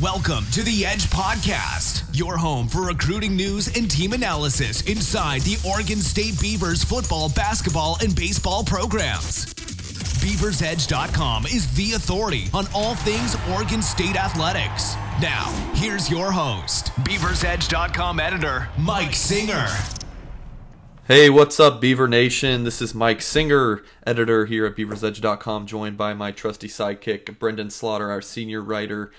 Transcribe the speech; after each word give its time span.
Welcome 0.00 0.46
to 0.52 0.62
the 0.62 0.86
Edge 0.86 1.04
Podcast, 1.08 2.04
your 2.16 2.38
home 2.38 2.68
for 2.68 2.86
recruiting 2.86 3.36
news 3.36 3.76
and 3.76 3.90
team 3.90 4.14
analysis 4.14 4.80
inside 4.82 5.42
the 5.42 5.58
Oregon 5.68 5.98
State 5.98 6.40
Beavers 6.40 6.82
football, 6.82 7.28
basketball, 7.28 7.98
and 8.02 8.16
baseball 8.16 8.64
programs. 8.64 9.52
BeaversEdge.com 10.24 11.44
is 11.44 11.70
the 11.74 11.92
authority 11.92 12.46
on 12.54 12.66
all 12.74 12.94
things 12.94 13.36
Oregon 13.52 13.82
State 13.82 14.16
athletics. 14.16 14.94
Now, 15.20 15.50
here's 15.74 16.10
your 16.10 16.32
host, 16.32 16.86
BeaversEdge.com 17.00 18.20
editor, 18.20 18.70
Mike 18.78 19.14
Singer. 19.14 19.66
Hey, 21.08 21.28
what's 21.28 21.60
up, 21.60 21.78
Beaver 21.78 22.08
Nation? 22.08 22.64
This 22.64 22.80
is 22.80 22.94
Mike 22.94 23.20
Singer, 23.20 23.82
editor 24.06 24.46
here 24.46 24.64
at 24.64 24.76
BeaversEdge.com, 24.76 25.66
joined 25.66 25.98
by 25.98 26.14
my 26.14 26.32
trusty 26.32 26.68
sidekick, 26.68 27.24
Brenden 27.38 27.70
Slaughter, 27.70 28.10
our 28.10 28.22
senior 28.22 28.62
writer 28.62 29.12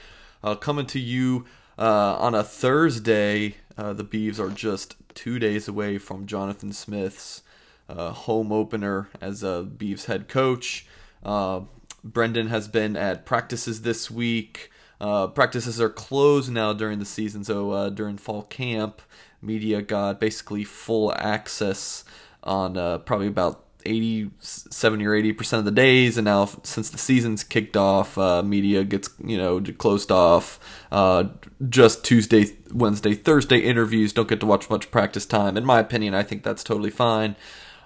uh, 0.43 0.55
coming 0.55 0.85
to 0.87 0.99
you 0.99 1.45
uh, 1.77 2.17
on 2.17 2.35
a 2.35 2.43
Thursday. 2.43 3.55
Uh, 3.77 3.93
the 3.93 4.03
Beavs 4.03 4.39
are 4.39 4.49
just 4.49 4.95
two 5.13 5.39
days 5.39 5.67
away 5.67 5.97
from 5.97 6.25
Jonathan 6.25 6.73
Smith's 6.73 7.41
uh, 7.89 8.11
home 8.11 8.51
opener 8.51 9.09
as 9.19 9.43
a 9.43 9.67
Beavs 9.77 10.05
head 10.05 10.27
coach. 10.27 10.85
Uh, 11.23 11.61
Brenden 12.05 12.49
has 12.49 12.67
been 12.67 12.95
at 12.95 13.25
practices 13.25 13.81
this 13.81 14.09
week. 14.09 14.71
Uh, 14.99 15.27
practices 15.27 15.81
are 15.81 15.89
closed 15.89 16.51
now 16.51 16.73
during 16.73 16.99
the 16.99 17.05
season, 17.05 17.43
so 17.43 17.89
during 17.89 18.17
fall 18.17 18.43
camp, 18.43 19.01
media 19.41 19.81
got 19.81 20.19
basically 20.19 20.63
full 20.63 21.13
access 21.15 22.03
on 22.43 22.73
probably 23.03 23.27
about 23.27 23.65
80 23.85 24.31
70 24.39 25.05
or 25.05 25.13
80 25.15 25.33
percent 25.33 25.59
of 25.59 25.65
the 25.65 25.71
days 25.71 26.17
and 26.17 26.25
now 26.25 26.49
since 26.63 26.89
the 26.89 26.97
season's 26.97 27.43
kicked 27.43 27.77
off 27.77 28.17
uh, 28.17 28.41
media 28.41 28.83
gets 28.83 29.09
you 29.23 29.37
know 29.37 29.61
closed 29.77 30.11
off 30.11 30.59
uh, 30.91 31.25
just 31.69 32.03
tuesday 32.03 32.45
wednesday 32.73 33.13
thursday 33.13 33.59
interviews 33.59 34.13
don't 34.13 34.27
get 34.27 34.39
to 34.39 34.45
watch 34.45 34.69
much 34.69 34.91
practice 34.91 35.25
time. 35.25 35.57
In 35.57 35.65
my 35.65 35.79
opinion 35.79 36.13
i 36.13 36.23
think 36.23 36.43
that's 36.43 36.63
totally 36.63 36.91
fine. 36.91 37.35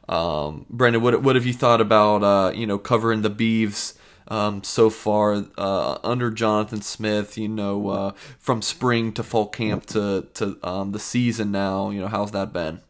Um, 0.08 0.68
brenden 0.72 1.02
what, 1.02 1.24
what 1.24 1.36
have 1.36 1.48
you 1.48 1.54
thought 1.54 1.82
about 1.82 2.24
uh, 2.24 2.52
you 2.54 2.68
know 2.68 2.78
covering 2.78 3.22
the 3.22 3.32
Beavs 3.32 3.96
um, 4.28 4.64
so 4.64 4.90
far 4.90 5.46
uh, 5.58 5.98
under 6.04 6.32
Jonathan 6.32 6.82
Smith, 6.82 7.38
you 7.38 7.48
know, 7.48 7.90
uh, 7.90 8.12
from 8.40 8.62
spring 8.62 9.12
to 9.14 9.24
fall 9.24 9.48
camp 9.48 9.86
to 9.88 10.28
to 10.36 10.58
um, 10.64 10.92
the 10.92 11.00
season 11.00 11.52
now, 11.52 11.90
you 11.90 12.02
know, 12.02 12.08
how's 12.08 12.32
that 12.32 12.52
been? 12.54 12.82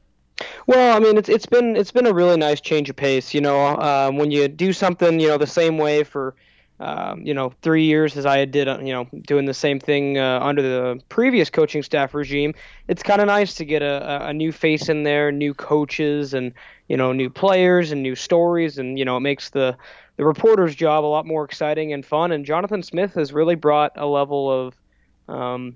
Well, 0.67 0.95
I 0.95 0.99
mean, 0.99 1.17
it's 1.17 1.29
it's 1.29 1.45
been 1.45 1.75
it's 1.75 1.91
been 1.91 2.07
a 2.07 2.13
really 2.13 2.37
nice 2.37 2.61
change 2.61 2.89
of 2.89 2.95
pace. 2.95 3.33
You 3.33 3.41
know, 3.41 3.77
um, 3.77 4.17
when 4.17 4.31
you 4.31 4.47
do 4.47 4.73
something, 4.73 5.19
you 5.19 5.27
know, 5.27 5.37
the 5.37 5.47
same 5.47 5.77
way 5.77 6.03
for, 6.03 6.35
um, 6.79 7.21
you 7.21 7.33
know, 7.33 7.53
three 7.61 7.85
years 7.85 8.17
as 8.17 8.25
I 8.25 8.45
did, 8.45 8.67
uh, 8.67 8.79
you 8.79 8.93
know, 8.93 9.07
doing 9.21 9.45
the 9.45 9.53
same 9.53 9.79
thing 9.79 10.17
uh, 10.17 10.39
under 10.41 10.61
the 10.61 11.01
previous 11.09 11.49
coaching 11.49 11.83
staff 11.83 12.13
regime, 12.13 12.53
it's 12.87 13.03
kind 13.03 13.21
of 13.21 13.27
nice 13.27 13.55
to 13.55 13.65
get 13.65 13.81
a, 13.81 14.27
a 14.27 14.33
new 14.33 14.51
face 14.51 14.89
in 14.89 15.03
there, 15.03 15.31
new 15.31 15.53
coaches, 15.53 16.33
and 16.33 16.53
you 16.87 16.97
know, 16.97 17.11
new 17.11 17.29
players 17.29 17.91
and 17.91 18.01
new 18.03 18.15
stories, 18.15 18.77
and 18.77 18.97
you 18.99 19.05
know, 19.05 19.17
it 19.17 19.21
makes 19.21 19.49
the 19.49 19.77
the 20.17 20.25
reporter's 20.25 20.75
job 20.75 21.03
a 21.03 21.07
lot 21.07 21.25
more 21.25 21.43
exciting 21.43 21.93
and 21.93 22.05
fun. 22.05 22.31
And 22.31 22.45
Jonathan 22.45 22.83
Smith 22.83 23.13
has 23.15 23.33
really 23.33 23.55
brought 23.55 23.91
a 23.95 24.05
level 24.05 24.51
of 24.51 24.75
um, 25.27 25.75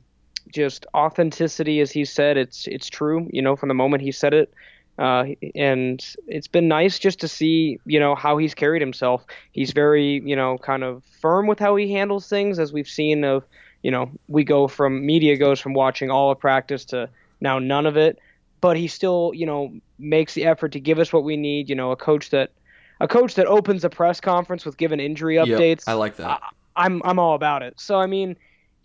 just 0.51 0.85
authenticity, 0.93 1.79
as 1.79 1.91
he 1.91 2.05
said. 2.05 2.37
It's 2.37 2.67
it's 2.67 2.89
true, 2.89 3.27
you 3.31 3.41
know, 3.41 3.55
from 3.55 3.69
the 3.69 3.75
moment 3.75 4.03
he 4.03 4.11
said 4.11 4.33
it. 4.33 4.53
Uh, 4.97 5.27
and 5.55 6.05
it's 6.27 6.47
been 6.47 6.67
nice 6.67 6.99
just 6.99 7.21
to 7.21 7.27
see, 7.27 7.79
you 7.85 7.97
know, 7.97 8.15
how 8.15 8.37
he's 8.37 8.53
carried 8.53 8.81
himself. 8.81 9.25
He's 9.53 9.71
very, 9.71 10.21
you 10.25 10.35
know, 10.35 10.57
kind 10.57 10.83
of 10.83 11.03
firm 11.21 11.47
with 11.47 11.57
how 11.57 11.77
he 11.77 11.93
handles 11.93 12.27
things, 12.27 12.59
as 12.59 12.73
we've 12.73 12.87
seen. 12.87 13.23
Of, 13.23 13.45
you 13.81 13.91
know, 13.91 14.11
we 14.27 14.43
go 14.43 14.67
from 14.67 15.05
media 15.05 15.37
goes 15.37 15.59
from 15.61 15.73
watching 15.73 16.11
all 16.11 16.31
of 16.31 16.39
practice 16.39 16.83
to 16.85 17.09
now 17.39 17.59
none 17.59 17.85
of 17.85 17.95
it, 17.95 18.19
but 18.59 18.75
he 18.75 18.87
still, 18.87 19.31
you 19.33 19.45
know, 19.45 19.71
makes 19.99 20.33
the 20.33 20.43
effort 20.43 20.73
to 20.73 20.81
give 20.81 20.99
us 20.99 21.13
what 21.13 21.23
we 21.23 21.37
need. 21.37 21.69
You 21.69 21.75
know, 21.75 21.91
a 21.91 21.95
coach 21.95 22.31
that, 22.31 22.51
a 22.99 23.07
coach 23.07 23.35
that 23.35 23.45
opens 23.45 23.85
a 23.85 23.89
press 23.89 24.19
conference 24.19 24.65
with 24.65 24.75
given 24.75 24.99
injury 24.99 25.35
updates. 25.35 25.87
Yep, 25.87 25.87
I 25.87 25.93
like 25.93 26.17
that. 26.17 26.27
I, 26.27 26.39
I'm 26.75 27.01
I'm 27.05 27.19
all 27.19 27.35
about 27.35 27.63
it. 27.63 27.79
So 27.79 27.99
I 27.99 28.05
mean, 28.05 28.35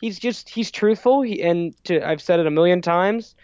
he's 0.04 0.18
just 0.18 0.50
he's 0.50 0.70
truthful. 0.70 1.22
He, 1.22 1.42
and 1.42 1.74
to, 1.84 2.06
I've 2.06 2.20
said 2.20 2.38
it 2.38 2.46
a 2.46 2.50
million 2.50 2.82
times. 2.82 3.34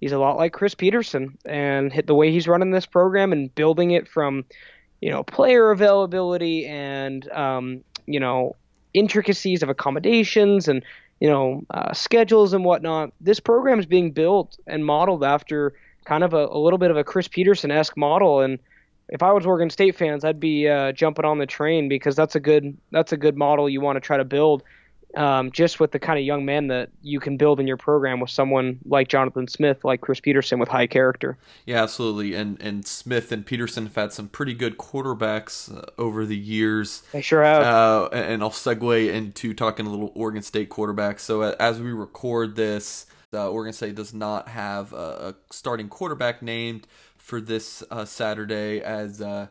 He's 0.00 0.12
a 0.12 0.18
lot 0.18 0.38
like 0.38 0.54
Chris 0.54 0.74
Petersen, 0.74 1.36
and 1.44 1.92
the 2.06 2.14
way 2.14 2.32
he's 2.32 2.48
running 2.48 2.70
this 2.70 2.86
program 2.86 3.32
and 3.32 3.54
building 3.54 3.90
it 3.90 4.08
from, 4.08 4.46
you 5.02 5.10
know, 5.10 5.22
player 5.22 5.70
availability 5.70 6.66
and 6.66 7.30
um, 7.32 7.84
you 8.06 8.18
know 8.18 8.56
intricacies 8.94 9.62
of 9.62 9.68
accommodations 9.68 10.68
and 10.68 10.82
you 11.20 11.28
know 11.28 11.62
uh, 11.68 11.92
schedules 11.92 12.54
and 12.54 12.64
whatnot. 12.64 13.12
This 13.20 13.38
program 13.38 13.78
is 13.78 13.84
being 13.84 14.12
built 14.12 14.58
and 14.66 14.86
modeled 14.86 15.22
after 15.22 15.74
kind 16.06 16.24
of 16.24 16.32
a, 16.32 16.46
a 16.46 16.58
little 16.58 16.78
bit 16.78 16.90
of 16.90 16.96
a 16.96 17.04
Chris 17.04 17.28
Petersen 17.28 17.70
esque 17.70 17.96
model 17.96 18.40
and 18.40 18.58
if 19.08 19.22
I 19.22 19.30
was 19.30 19.46
Oregon 19.46 19.70
State 19.70 19.94
fans, 19.94 20.24
I'd 20.24 20.40
be 20.40 20.68
uh, 20.68 20.90
jumping 20.90 21.24
on 21.24 21.38
the 21.38 21.46
train 21.46 21.88
because 21.88 22.16
that's 22.16 22.34
a 22.34 22.40
good 22.40 22.76
that's 22.90 23.12
a 23.12 23.16
good 23.16 23.36
model 23.36 23.68
you 23.68 23.80
want 23.80 23.94
to 23.94 24.00
try 24.00 24.16
to 24.16 24.24
build 24.24 24.64
um, 25.16 25.50
just 25.50 25.80
with 25.80 25.92
the 25.92 25.98
kind 25.98 26.18
of 26.18 26.24
young 26.24 26.44
man 26.44 26.68
that 26.68 26.90
you 27.02 27.20
can 27.20 27.36
build 27.36 27.58
in 27.58 27.66
your 27.66 27.76
program 27.76 28.20
with 28.20 28.30
someone 28.30 28.78
like 28.84 29.08
Jonathan 29.08 29.48
Smith, 29.48 29.84
like 29.84 30.00
Chris 30.00 30.20
Petersen, 30.20 30.58
with 30.58 30.68
high 30.68 30.86
character. 30.86 31.38
Yeah, 31.64 31.82
absolutely. 31.82 32.34
And 32.34 32.60
and 32.60 32.86
Smith 32.86 33.32
and 33.32 33.44
Petersen 33.44 33.84
have 33.84 33.94
had 33.94 34.12
some 34.12 34.28
pretty 34.28 34.54
good 34.54 34.78
quarterbacks 34.78 35.74
uh, 35.74 35.86
over 35.98 36.26
the 36.26 36.36
years. 36.36 37.02
They 37.12 37.22
sure 37.22 37.42
have. 37.42 37.62
Uh, 37.62 38.08
and 38.12 38.42
I'll 38.42 38.50
segue 38.50 39.12
into 39.12 39.54
talking 39.54 39.86
a 39.86 39.90
little 39.90 40.12
Oregon 40.14 40.42
State 40.42 40.68
quarterback. 40.68 41.18
So 41.18 41.42
as 41.42 41.80
we 41.80 41.92
record 41.92 42.56
this, 42.56 43.06
uh, 43.32 43.50
Oregon 43.50 43.72
State 43.72 43.94
does 43.94 44.14
not 44.14 44.48
have 44.48 44.92
a, 44.92 44.96
a 44.96 45.34
starting 45.50 45.88
quarterback 45.88 46.42
named 46.42 46.86
for 47.16 47.40
this 47.40 47.82
uh, 47.90 48.04
Saturday 48.04 48.80
as 48.80 49.20
uh, 49.20 49.48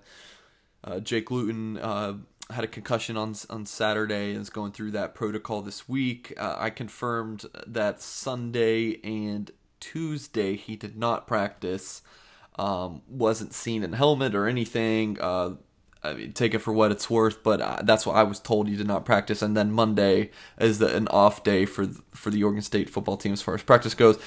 uh, 0.83 0.99
Jake 0.99 1.31
Luton 1.31 1.77
had 2.51 2.63
a 2.63 2.67
concussion 2.67 3.17
on 3.17 3.35
on 3.49 3.65
Saturday 3.65 4.31
and 4.31 4.41
is 4.41 4.49
going 4.49 4.71
through 4.71 4.91
that 4.91 5.15
protocol 5.15 5.61
this 5.61 5.89
week. 5.89 6.33
Uh, 6.37 6.55
I 6.57 6.69
confirmed 6.69 7.45
that 7.65 8.01
Sunday 8.01 8.99
and 9.03 9.51
Tuesday 9.79 10.55
he 10.55 10.75
did 10.75 10.97
not 10.97 11.27
practice. 11.27 12.01
Um, 12.57 13.01
wasn't 13.09 13.53
seen 13.53 13.83
in 13.83 13.93
helmet 13.93 14.33
or 14.33 14.47
anything. 14.47 15.17
Uh, 15.19 15.55
I 16.05 16.13
mean, 16.13 16.33
take 16.33 16.53
it 16.53 16.59
for 16.59 16.71
what 16.71 16.91
it's 16.91 17.09
worth, 17.09 17.41
but 17.43 17.61
uh, 17.61 17.79
that's 17.83 18.05
what 18.05 18.15
I 18.15 18.23
was 18.23 18.39
told. 18.39 18.67
He 18.67 18.75
did 18.75 18.87
not 18.87 19.05
practice, 19.05 19.41
and 19.41 19.57
then 19.57 19.71
Monday 19.71 20.29
is 20.59 20.79
the, 20.79 20.95
an 20.95 21.07
off 21.07 21.43
day 21.43 21.65
for 21.65 21.87
for 22.13 22.29
the 22.29 22.43
Oregon 22.43 22.61
State 22.61 22.89
football 22.89 23.17
team 23.17 23.33
as 23.33 23.41
far 23.41 23.55
as 23.55 23.63
practice 23.63 23.93
goes. 23.93 24.19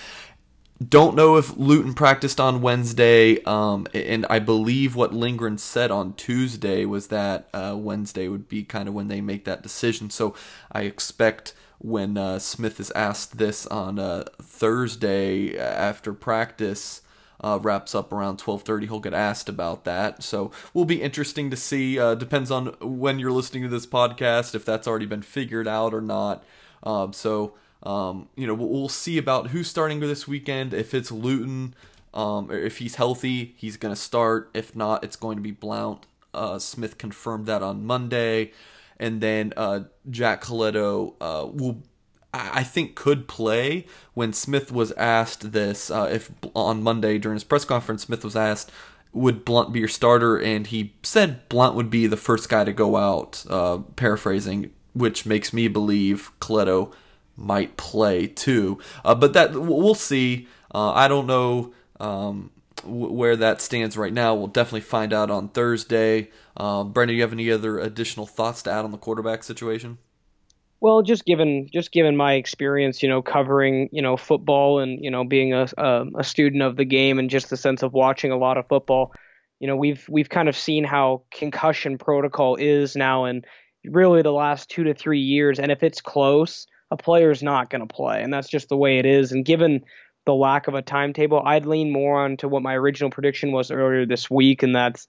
Don't 0.86 1.16
know 1.16 1.36
if 1.36 1.56
Luton 1.56 1.92
practiced 1.92 2.38
on 2.38 2.62
Wednesday, 2.62 3.42
um, 3.42 3.88
and 3.92 4.24
I 4.30 4.38
believe 4.38 4.94
what 4.94 5.12
Lindgren 5.12 5.58
said 5.58 5.90
on 5.90 6.12
Tuesday 6.12 6.84
was 6.84 7.08
that 7.08 7.48
uh, 7.52 7.74
Wednesday 7.76 8.28
would 8.28 8.48
be 8.48 8.62
kind 8.62 8.88
of 8.88 8.94
when 8.94 9.08
they 9.08 9.20
make 9.20 9.44
that 9.44 9.60
decision. 9.60 10.08
So 10.08 10.36
I 10.70 10.82
expect 10.82 11.52
when 11.78 12.16
uh, 12.16 12.38
Smith 12.38 12.78
is 12.78 12.92
asked 12.92 13.38
this 13.38 13.66
on 13.66 13.98
uh, 13.98 14.26
Thursday 14.40 15.58
after 15.58 16.12
practice 16.12 17.02
uh, 17.40 17.58
wraps 17.60 17.92
up 17.92 18.12
around 18.12 18.38
12:30, 18.38 18.84
he'll 18.84 19.00
get 19.00 19.14
asked 19.14 19.48
about 19.48 19.84
that. 19.84 20.22
So 20.22 20.52
will 20.74 20.84
be 20.84 21.02
interesting 21.02 21.50
to 21.50 21.56
see. 21.56 21.98
Uh, 21.98 22.14
depends 22.14 22.52
on 22.52 22.76
when 22.80 23.18
you're 23.18 23.32
listening 23.32 23.64
to 23.64 23.68
this 23.68 23.86
podcast 23.86 24.54
if 24.54 24.64
that's 24.64 24.86
already 24.86 25.06
been 25.06 25.22
figured 25.22 25.66
out 25.66 25.92
or 25.92 26.00
not. 26.00 26.44
Um, 26.84 27.12
so. 27.12 27.54
Um, 27.82 28.28
you 28.36 28.46
know, 28.46 28.54
we'll, 28.54 28.88
see 28.88 29.18
about 29.18 29.48
who's 29.48 29.68
starting 29.68 30.00
this 30.00 30.26
weekend. 30.26 30.74
If 30.74 30.94
it's 30.94 31.12
Luton, 31.12 31.74
um, 32.12 32.50
if 32.50 32.78
he's 32.78 32.96
healthy, 32.96 33.54
he's 33.56 33.76
going 33.76 33.94
to 33.94 34.00
start. 34.00 34.50
If 34.54 34.74
not, 34.74 35.04
it's 35.04 35.16
going 35.16 35.36
to 35.36 35.42
be 35.42 35.52
Blount. 35.52 36.06
Uh, 36.34 36.58
Smith 36.58 36.98
confirmed 36.98 37.46
that 37.46 37.62
on 37.62 37.84
Monday, 37.84 38.52
and 38.98 39.20
then 39.20 39.52
uh, 39.56 39.80
Jack 40.10 40.42
Colletto 40.42 41.14
uh, 41.20 41.46
will, 41.46 41.82
I 42.34 42.62
think, 42.64 42.96
could 42.96 43.28
play. 43.28 43.86
When 44.14 44.32
Smith 44.32 44.72
was 44.72 44.92
asked 44.92 45.52
this, 45.52 45.90
uh, 45.90 46.08
if 46.12 46.30
on 46.54 46.82
Monday 46.82 47.18
during 47.18 47.36
his 47.36 47.44
press 47.44 47.64
conference, 47.64 48.02
Smith 48.02 48.24
was 48.24 48.36
asked, 48.36 48.70
"Would 49.12 49.44
Blount 49.44 49.72
be 49.72 49.78
your 49.78 49.88
starter?" 49.88 50.36
and 50.36 50.66
he 50.66 50.94
said 51.02 51.48
Blount 51.48 51.76
would 51.76 51.90
be 51.90 52.06
the 52.06 52.16
first 52.16 52.48
guy 52.48 52.64
to 52.64 52.72
go 52.72 52.96
out. 52.96 53.44
Uh, 53.48 53.78
paraphrasing, 53.96 54.70
which 54.92 55.24
makes 55.24 55.52
me 55.52 55.68
believe 55.68 56.32
Colletto 56.40 56.92
might 57.38 57.76
play 57.76 58.26
too. 58.26 58.78
Uh, 59.04 59.14
but 59.14 59.32
that 59.32 59.52
we'll 59.52 59.94
see. 59.94 60.48
Uh, 60.74 60.92
I 60.92 61.08
don't 61.08 61.26
know 61.26 61.72
um, 62.00 62.50
where 62.84 63.36
that 63.36 63.60
stands 63.60 63.96
right 63.96 64.12
now. 64.12 64.34
We'll 64.34 64.48
definitely 64.48 64.82
find 64.82 65.12
out 65.12 65.30
on 65.30 65.48
Thursday. 65.48 66.30
Uh, 66.56 66.84
Brenden, 66.84 67.08
do 67.08 67.14
you 67.14 67.22
have 67.22 67.32
any 67.32 67.50
other 67.50 67.78
additional 67.78 68.26
thoughts 68.26 68.62
to 68.64 68.70
add 68.70 68.84
on 68.84 68.90
the 68.90 68.98
quarterback 68.98 69.42
situation? 69.44 69.98
Well, 70.80 71.02
just 71.02 71.24
given 71.24 71.68
just 71.72 71.90
given 71.90 72.16
my 72.16 72.34
experience, 72.34 73.02
you 73.02 73.08
know, 73.08 73.22
covering 73.22 73.88
you 73.92 74.02
know 74.02 74.16
football 74.16 74.78
and 74.78 75.02
you 75.02 75.10
know 75.10 75.24
being 75.24 75.52
a, 75.52 75.66
a, 75.76 76.04
a 76.18 76.24
student 76.24 76.62
of 76.62 76.76
the 76.76 76.84
game 76.84 77.18
and 77.18 77.30
just 77.30 77.50
the 77.50 77.56
sense 77.56 77.82
of 77.82 77.92
watching 77.92 78.30
a 78.30 78.36
lot 78.36 78.58
of 78.58 78.68
football, 78.68 79.12
you 79.60 79.66
know, 79.66 79.76
we've 79.76 80.06
we've 80.08 80.28
kind 80.28 80.48
of 80.48 80.56
seen 80.56 80.84
how 80.84 81.22
concussion 81.32 81.98
protocol 81.98 82.56
is 82.56 82.94
now 82.94 83.24
and 83.24 83.44
really 83.84 84.22
the 84.22 84.32
last 84.32 84.70
two 84.70 84.84
to 84.84 84.94
three 84.94 85.20
years. 85.20 85.58
And 85.58 85.72
if 85.72 85.82
it's 85.82 86.00
close, 86.00 86.66
a 86.90 86.96
player's 86.96 87.42
not 87.42 87.70
going 87.70 87.86
to 87.86 87.94
play, 87.94 88.22
and 88.22 88.32
that's 88.32 88.48
just 88.48 88.68
the 88.68 88.76
way 88.76 88.98
it 88.98 89.06
is. 89.06 89.32
And 89.32 89.44
given 89.44 89.84
the 90.24 90.34
lack 90.34 90.68
of 90.68 90.74
a 90.74 90.82
timetable, 90.82 91.42
I'd 91.44 91.66
lean 91.66 91.90
more 91.90 92.22
on 92.22 92.36
to 92.38 92.48
what 92.48 92.62
my 92.62 92.74
original 92.74 93.10
prediction 93.10 93.52
was 93.52 93.70
earlier 93.70 94.06
this 94.06 94.30
week, 94.30 94.62
and 94.62 94.74
that's 94.74 95.06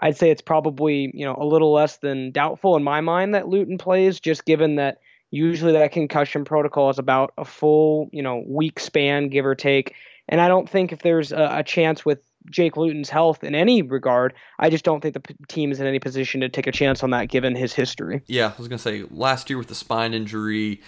I'd 0.00 0.16
say 0.16 0.30
it's 0.30 0.42
probably 0.42 1.10
you 1.14 1.24
know 1.24 1.36
a 1.38 1.44
little 1.44 1.72
less 1.72 1.98
than 1.98 2.30
doubtful 2.32 2.76
in 2.76 2.82
my 2.82 3.00
mind 3.00 3.34
that 3.34 3.48
Luton 3.48 3.78
plays, 3.78 4.20
just 4.20 4.44
given 4.44 4.76
that 4.76 4.98
usually 5.30 5.72
that 5.72 5.92
concussion 5.92 6.44
protocol 6.44 6.90
is 6.90 6.98
about 6.98 7.32
a 7.36 7.44
full 7.44 8.08
you 8.12 8.22
know 8.22 8.42
week 8.46 8.78
span, 8.80 9.28
give 9.28 9.46
or 9.46 9.54
take. 9.54 9.94
And 10.28 10.40
I 10.40 10.48
don't 10.48 10.70
think 10.70 10.92
if 10.92 11.00
there's 11.02 11.32
a, 11.32 11.48
a 11.52 11.62
chance 11.64 12.04
with 12.04 12.20
Jake 12.48 12.76
Luton's 12.76 13.10
health 13.10 13.42
in 13.42 13.54
any 13.54 13.82
regard, 13.82 14.34
I 14.58 14.70
just 14.70 14.84
don't 14.84 15.00
think 15.00 15.14
the 15.14 15.20
p- 15.20 15.34
team 15.48 15.72
is 15.72 15.80
in 15.80 15.86
any 15.86 15.98
position 15.98 16.40
to 16.40 16.48
take 16.48 16.66
a 16.66 16.72
chance 16.72 17.02
on 17.02 17.10
that 17.10 17.28
given 17.28 17.54
his 17.54 17.72
history. 17.72 18.22
Yeah, 18.26 18.52
I 18.56 18.58
was 18.58 18.68
gonna 18.68 18.78
say 18.78 19.04
last 19.10 19.50
year 19.50 19.58
with 19.58 19.68
the 19.68 19.74
spine 19.74 20.14
injury, 20.14 20.80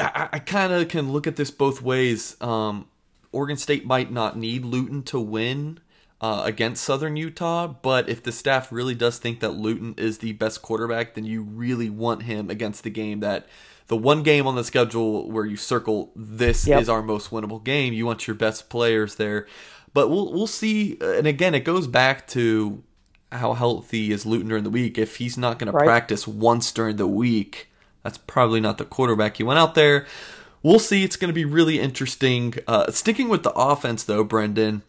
I, 0.00 0.28
I 0.32 0.38
kind 0.38 0.72
of 0.72 0.88
can 0.88 1.12
look 1.12 1.26
at 1.26 1.36
this 1.36 1.50
both 1.50 1.82
ways. 1.82 2.36
Um, 2.40 2.88
Oregon 3.32 3.56
State 3.56 3.86
might 3.86 4.10
not 4.10 4.36
need 4.36 4.64
Luton 4.64 5.02
to 5.04 5.20
win 5.20 5.80
uh, 6.20 6.42
against 6.44 6.84
Southern 6.84 7.16
Utah, 7.16 7.66
but 7.66 8.08
if 8.08 8.22
the 8.22 8.32
staff 8.32 8.70
really 8.72 8.94
does 8.94 9.18
think 9.18 9.40
that 9.40 9.50
Luton 9.50 9.94
is 9.96 10.18
the 10.18 10.32
best 10.32 10.62
quarterback, 10.62 11.14
then 11.14 11.24
you 11.24 11.42
really 11.42 11.88
want 11.88 12.24
him 12.24 12.50
against 12.50 12.82
the 12.82 12.90
game 12.90 13.20
that 13.20 13.46
the 13.86 13.96
one 13.96 14.22
game 14.22 14.46
on 14.46 14.54
the 14.54 14.64
schedule 14.64 15.30
where 15.30 15.44
you 15.44 15.56
circle 15.56 16.12
this 16.14 16.66
yep. 16.66 16.80
is 16.80 16.88
our 16.88 17.02
most 17.02 17.30
winnable 17.30 17.62
game. 17.62 17.92
You 17.92 18.06
want 18.06 18.26
your 18.26 18.36
best 18.36 18.68
players 18.68 19.16
there, 19.16 19.46
but 19.92 20.08
we'll 20.08 20.32
we'll 20.32 20.46
see. 20.46 20.96
And 21.00 21.26
again, 21.26 21.54
it 21.54 21.64
goes 21.64 21.86
back 21.86 22.28
to 22.28 22.84
how 23.32 23.54
healthy 23.54 24.12
is 24.12 24.26
Luton 24.26 24.48
during 24.48 24.64
the 24.64 24.70
week. 24.70 24.98
If 24.98 25.16
he's 25.16 25.38
not 25.38 25.58
going 25.58 25.72
right. 25.72 25.80
to 25.80 25.84
practice 25.84 26.28
once 26.28 26.70
during 26.70 26.96
the 26.96 27.06
week, 27.06 27.69
that's 28.02 28.18
probably 28.18 28.60
not 28.60 28.78
the 28.78 28.84
quarterback 28.84 29.36
he 29.36 29.42
went 29.42 29.58
out 29.58 29.74
there. 29.74 30.06
We'll 30.62 30.78
see. 30.78 31.04
It's 31.04 31.16
going 31.16 31.30
to 31.30 31.34
be 31.34 31.44
really 31.44 31.80
interesting. 31.80 32.54
Uh, 32.66 32.90
sticking 32.90 33.28
with 33.28 33.42
the 33.42 33.52
offense, 33.52 34.04
though, 34.04 34.24
Brenden 34.24 34.82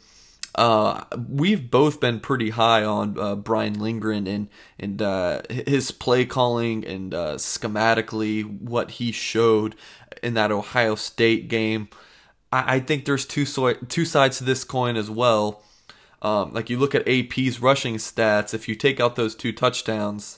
uh, 0.55 1.05
we've 1.29 1.71
both 1.71 1.99
been 1.99 2.19
pretty 2.19 2.49
high 2.49 2.83
on 2.83 3.17
uh, 3.17 3.35
Brian 3.35 3.79
Lindgren 3.79 4.27
and 4.27 4.49
and 4.79 5.01
uh, 5.01 5.41
his 5.49 5.91
play 5.91 6.25
calling 6.25 6.85
and 6.85 7.13
uh, 7.13 7.35
schematically 7.35 8.43
what 8.43 8.91
he 8.91 9.11
showed 9.11 9.75
in 10.21 10.33
that 10.33 10.51
Ohio 10.51 10.95
State 10.95 11.47
game. 11.47 11.87
I, 12.51 12.75
I 12.75 12.79
think 12.79 13.05
there's 13.05 13.25
two 13.25 13.45
so- 13.45 13.73
two 13.73 14.05
sides 14.05 14.39
to 14.39 14.43
this 14.43 14.63
coin 14.63 14.97
as 14.97 15.09
well. 15.09 15.63
Um, 16.21 16.53
like 16.53 16.69
you 16.69 16.77
look 16.77 16.93
at 16.93 17.07
AP's 17.07 17.61
rushing 17.61 17.95
stats, 17.95 18.53
if 18.53 18.67
you 18.67 18.75
take 18.75 18.99
out 18.99 19.15
those 19.15 19.35
two 19.35 19.51
touchdowns, 19.53 20.37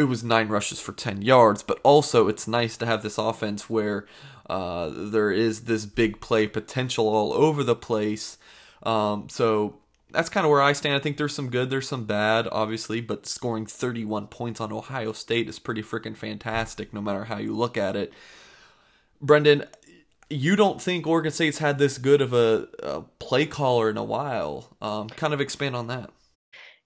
it 0.00 0.04
was 0.04 0.24
nine 0.24 0.48
rushes 0.48 0.80
for 0.80 0.92
10 0.92 1.22
yards, 1.22 1.62
but 1.62 1.78
also 1.82 2.28
it's 2.28 2.48
nice 2.48 2.76
to 2.78 2.86
have 2.86 3.02
this 3.02 3.18
offense 3.18 3.68
where 3.68 4.06
uh, 4.48 4.90
there 4.92 5.30
is 5.30 5.62
this 5.62 5.86
big 5.86 6.20
play 6.20 6.46
potential 6.46 7.08
all 7.08 7.32
over 7.32 7.62
the 7.62 7.76
place. 7.76 8.38
Um, 8.82 9.28
so 9.28 9.76
that's 10.10 10.28
kind 10.28 10.44
of 10.44 10.50
where 10.50 10.62
I 10.62 10.72
stand. 10.72 10.94
I 10.94 10.98
think 10.98 11.16
there's 11.16 11.34
some 11.34 11.50
good, 11.50 11.70
there's 11.70 11.88
some 11.88 12.04
bad, 12.04 12.48
obviously, 12.50 13.00
but 13.00 13.26
scoring 13.26 13.66
31 13.66 14.26
points 14.28 14.60
on 14.60 14.72
Ohio 14.72 15.12
State 15.12 15.48
is 15.48 15.58
pretty 15.58 15.82
freaking 15.82 16.16
fantastic, 16.16 16.92
no 16.92 17.00
matter 17.00 17.26
how 17.26 17.38
you 17.38 17.54
look 17.54 17.76
at 17.76 17.94
it. 17.94 18.12
Brenden, 19.22 19.66
you 20.30 20.56
don't 20.56 20.80
think 20.80 21.06
Oregon 21.06 21.32
State's 21.32 21.58
had 21.58 21.78
this 21.78 21.98
good 21.98 22.22
of 22.22 22.32
a, 22.32 22.68
a 22.82 23.02
play 23.18 23.46
caller 23.46 23.90
in 23.90 23.96
a 23.96 24.04
while? 24.04 24.76
Um, 24.80 25.08
kind 25.08 25.34
of 25.34 25.40
expand 25.40 25.76
on 25.76 25.88
that. 25.88 26.10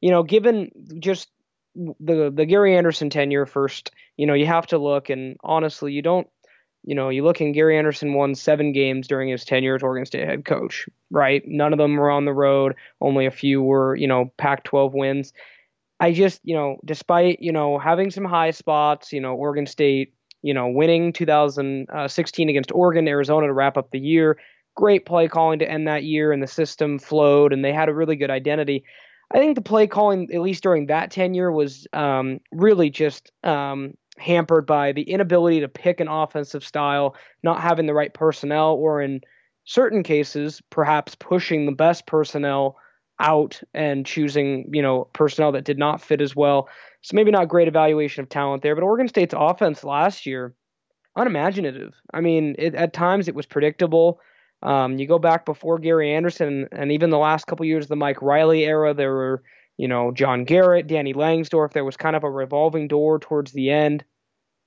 You 0.00 0.10
know, 0.10 0.22
given 0.22 0.70
just 0.98 1.28
the 1.74 2.30
the 2.34 2.46
Gary 2.46 2.76
Anderson 2.76 3.10
tenure 3.10 3.46
first, 3.46 3.90
you 4.16 4.26
know, 4.26 4.34
you 4.34 4.46
have 4.46 4.66
to 4.68 4.78
look, 4.78 5.10
and 5.10 5.36
honestly, 5.42 5.92
you 5.92 6.02
don't 6.02 6.28
you 6.84 6.94
know, 6.94 7.08
you 7.08 7.24
look 7.24 7.40
and 7.40 7.54
Gary 7.54 7.78
Anderson 7.78 8.12
won 8.12 8.34
seven 8.34 8.72
games 8.72 9.08
during 9.08 9.30
his 9.30 9.44
tenure 9.44 9.74
as 9.74 9.82
Oregon 9.82 10.04
State 10.04 10.26
head 10.26 10.44
coach, 10.44 10.86
right? 11.10 11.42
None 11.46 11.72
of 11.72 11.78
them 11.78 11.96
were 11.96 12.10
on 12.10 12.26
the 12.26 12.32
road. 12.32 12.74
Only 13.00 13.24
a 13.26 13.30
few 13.30 13.62
were, 13.62 13.96
you 13.96 14.06
know, 14.06 14.32
Pac 14.36 14.64
12 14.64 14.92
wins. 14.92 15.32
I 15.98 16.12
just, 16.12 16.40
you 16.44 16.54
know, 16.54 16.76
despite, 16.84 17.40
you 17.40 17.52
know, 17.52 17.78
having 17.78 18.10
some 18.10 18.24
high 18.24 18.50
spots, 18.50 19.12
you 19.12 19.20
know, 19.20 19.34
Oregon 19.34 19.66
State, 19.66 20.12
you 20.42 20.52
know, 20.52 20.68
winning 20.68 21.14
2016 21.14 22.48
against 22.50 22.72
Oregon, 22.72 23.08
Arizona 23.08 23.46
to 23.46 23.52
wrap 23.54 23.78
up 23.78 23.90
the 23.90 23.98
year, 23.98 24.38
great 24.74 25.06
play 25.06 25.26
calling 25.26 25.60
to 25.60 25.70
end 25.70 25.88
that 25.88 26.04
year, 26.04 26.32
and 26.32 26.42
the 26.42 26.46
system 26.46 26.98
flowed, 26.98 27.54
and 27.54 27.64
they 27.64 27.72
had 27.72 27.88
a 27.88 27.94
really 27.94 28.16
good 28.16 28.30
identity. 28.30 28.84
I 29.32 29.38
think 29.38 29.54
the 29.54 29.62
play 29.62 29.86
calling, 29.86 30.28
at 30.32 30.40
least 30.40 30.62
during 30.62 30.86
that 30.86 31.10
tenure, 31.10 31.50
was 31.50 31.86
um, 31.92 32.40
really 32.52 32.90
just 32.90 33.32
um, 33.42 33.94
hampered 34.18 34.66
by 34.66 34.92
the 34.92 35.02
inability 35.02 35.60
to 35.60 35.68
pick 35.68 36.00
an 36.00 36.08
offensive 36.08 36.64
style, 36.64 37.16
not 37.42 37.60
having 37.60 37.86
the 37.86 37.94
right 37.94 38.12
personnel, 38.12 38.74
or 38.74 39.00
in 39.00 39.20
certain 39.64 40.02
cases, 40.02 40.60
perhaps 40.70 41.14
pushing 41.14 41.66
the 41.66 41.72
best 41.72 42.06
personnel 42.06 42.76
out 43.20 43.62
and 43.72 44.04
choosing, 44.04 44.68
you 44.72 44.82
know, 44.82 45.08
personnel 45.12 45.52
that 45.52 45.64
did 45.64 45.78
not 45.78 46.02
fit 46.02 46.20
as 46.20 46.34
well. 46.34 46.68
So 47.02 47.14
maybe 47.14 47.30
not 47.30 47.48
great 47.48 47.68
evaluation 47.68 48.22
of 48.22 48.28
talent 48.28 48.62
there, 48.62 48.74
but 48.74 48.84
Oregon 48.84 49.08
State's 49.08 49.34
offense 49.36 49.84
last 49.84 50.26
year, 50.26 50.54
unimaginative. 51.16 51.94
I 52.12 52.20
mean, 52.20 52.56
it, 52.58 52.74
at 52.74 52.92
times 52.92 53.28
it 53.28 53.34
was 53.34 53.46
predictable. 53.46 54.20
Um, 54.64 54.98
you 54.98 55.06
go 55.06 55.18
back 55.18 55.44
before 55.44 55.78
Gary 55.78 56.14
Anderson 56.14 56.68
and 56.72 56.90
even 56.90 57.10
the 57.10 57.18
last 57.18 57.46
couple 57.46 57.66
years 57.66 57.84
of 57.84 57.90
the 57.90 57.96
Mike 57.96 58.22
Riley 58.22 58.64
era, 58.64 58.94
there 58.94 59.12
were 59.12 59.42
you 59.76 59.88
know, 59.88 60.12
John 60.12 60.44
Garrett, 60.44 60.86
Danny 60.86 61.14
Langsdorf. 61.14 61.72
There 61.72 61.84
was 61.84 61.96
kind 61.96 62.16
of 62.16 62.24
a 62.24 62.30
revolving 62.30 62.88
door 62.88 63.18
towards 63.18 63.52
the 63.52 63.70
end 63.70 64.04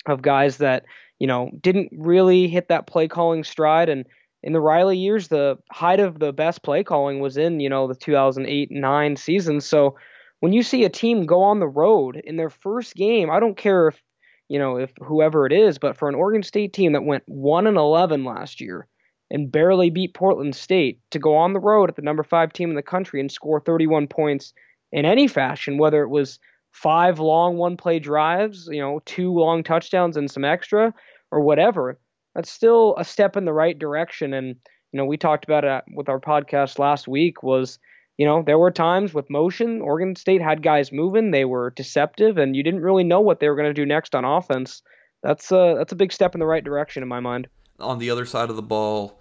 of 0.06 0.22
guys 0.22 0.58
that, 0.58 0.86
you 1.20 1.28
know, 1.28 1.50
didn't 1.62 1.90
really 1.94 2.48
hit 2.48 2.68
that 2.70 2.88
play 2.88 3.08
calling 3.08 3.44
stride. 3.44 3.90
And 3.90 4.06
in 4.44 4.54
the 4.54 4.60
Riley 4.60 4.98
years, 4.98 5.30
the 5.30 5.58
height 5.72 6.00
of 6.00 6.20
the 6.20 6.34
best 6.34 6.62
play 6.62 6.84
calling 6.84 7.20
was 7.20 7.38
in, 7.38 7.60
you 7.60 7.70
know, 7.70 7.88
the 7.88 7.96
2008 7.96 8.72
9 8.72 9.16
season. 9.16 9.62
So 9.62 9.96
when 10.40 10.54
you 10.54 10.62
see 10.62 10.84
a 10.84 10.90
team 10.90 11.26
go 11.26 11.42
on 11.42 11.60
the 11.60 11.68
road 11.68 12.18
in 12.18 12.36
their 12.36 12.50
first 12.50 12.96
game, 12.96 13.32
I 13.32 13.40
don't 13.40 13.58
care 13.58 13.88
if, 13.88 14.02
you 14.50 14.60
know, 14.60 14.78
if 14.78 14.92
whoever 15.00 15.46
it 15.46 15.54
is, 15.54 15.78
but 15.78 15.98
for 15.98 16.10
an 16.10 16.16
Oregon 16.16 16.44
State 16.44 16.74
team 16.74 16.94
that 16.94 17.04
went 17.04 17.24
1 17.28 17.66
and 17.66 17.78
11 17.78 18.24
last 18.24 18.62
year, 18.62 18.88
and 19.32 19.52
barely 19.52 19.90
beat 19.90 20.14
Portland 20.14 20.56
State 20.56 21.00
to 21.12 21.20
go 21.20 21.36
on 21.36 21.54
the 21.54 21.60
road 21.60 21.90
at 21.90 21.96
the 21.96 22.02
number 22.02 22.24
five 22.24 22.54
team 22.54 22.70
in 22.70 22.76
the 22.76 22.82
country 22.82 23.20
and 23.20 23.32
score 23.32 23.60
31 23.60 24.08
points 24.08 24.54
in 24.92 25.06
any 25.06 25.28
fashion, 25.28 25.78
whether 25.78 26.02
it 26.02 26.10
was 26.10 26.40
five 26.72 27.20
long 27.20 27.58
one 27.58 27.76
play 27.76 28.00
drives, 28.00 28.68
you 28.72 28.80
know, 28.80 29.02
two 29.06 29.34
long 29.34 29.64
touchdowns 29.64 30.16
and 30.16 30.30
some 30.30 30.46
extra 30.46 30.94
or 31.32 31.42
whatever. 31.42 32.00
That's 32.36 32.52
still 32.52 32.96
a 32.98 33.04
step 33.04 33.36
in 33.36 33.46
the 33.46 33.54
right 33.54 33.78
direction. 33.78 34.34
And, 34.34 34.56
you 34.92 34.98
know, 34.98 35.06
we 35.06 35.18
talked 35.18 35.44
about 35.44 35.66
it 35.66 35.84
with 35.94 36.08
our 36.08 36.20
podcast 36.20 36.80
last 36.80 37.08
week 37.08 37.42
was, 37.42 37.80
you 38.18 38.26
know, 38.26 38.44
there 38.44 38.60
were 38.60 38.72
times 38.72 39.14
with 39.14 39.30
motion, 39.30 39.82
Oregon 39.82 40.16
State 40.16 40.42
had 40.42 40.64
guys 40.64 40.92
moving, 40.92 41.32
they 41.32 41.46
were 41.46 41.72
deceptive, 41.72 42.38
and 42.38 42.56
you 42.56 42.64
didn't 42.64 42.82
really 42.82 43.04
know 43.04 43.22
what 43.22 43.40
they 43.40 43.50
were 43.50 43.56
going 43.56 43.70
to 43.70 43.74
do 43.74 43.86
next 43.86 44.16
on 44.16 44.26
offense. 44.26 44.82
That's 45.24 45.52
a, 45.52 45.76
that's 45.78 45.94
a 45.94 45.98
big 45.98 46.14
step 46.14 46.36
in 46.36 46.40
the 46.40 46.46
right 46.46 46.64
direction 46.64 47.04
in 47.04 47.10
my 47.10 47.20
mind. 47.20 47.48
On 47.80 48.00
the 48.00 48.10
other 48.10 48.26
side 48.26 48.50
of 48.50 48.56
the 48.56 48.62
ball, 48.62 49.20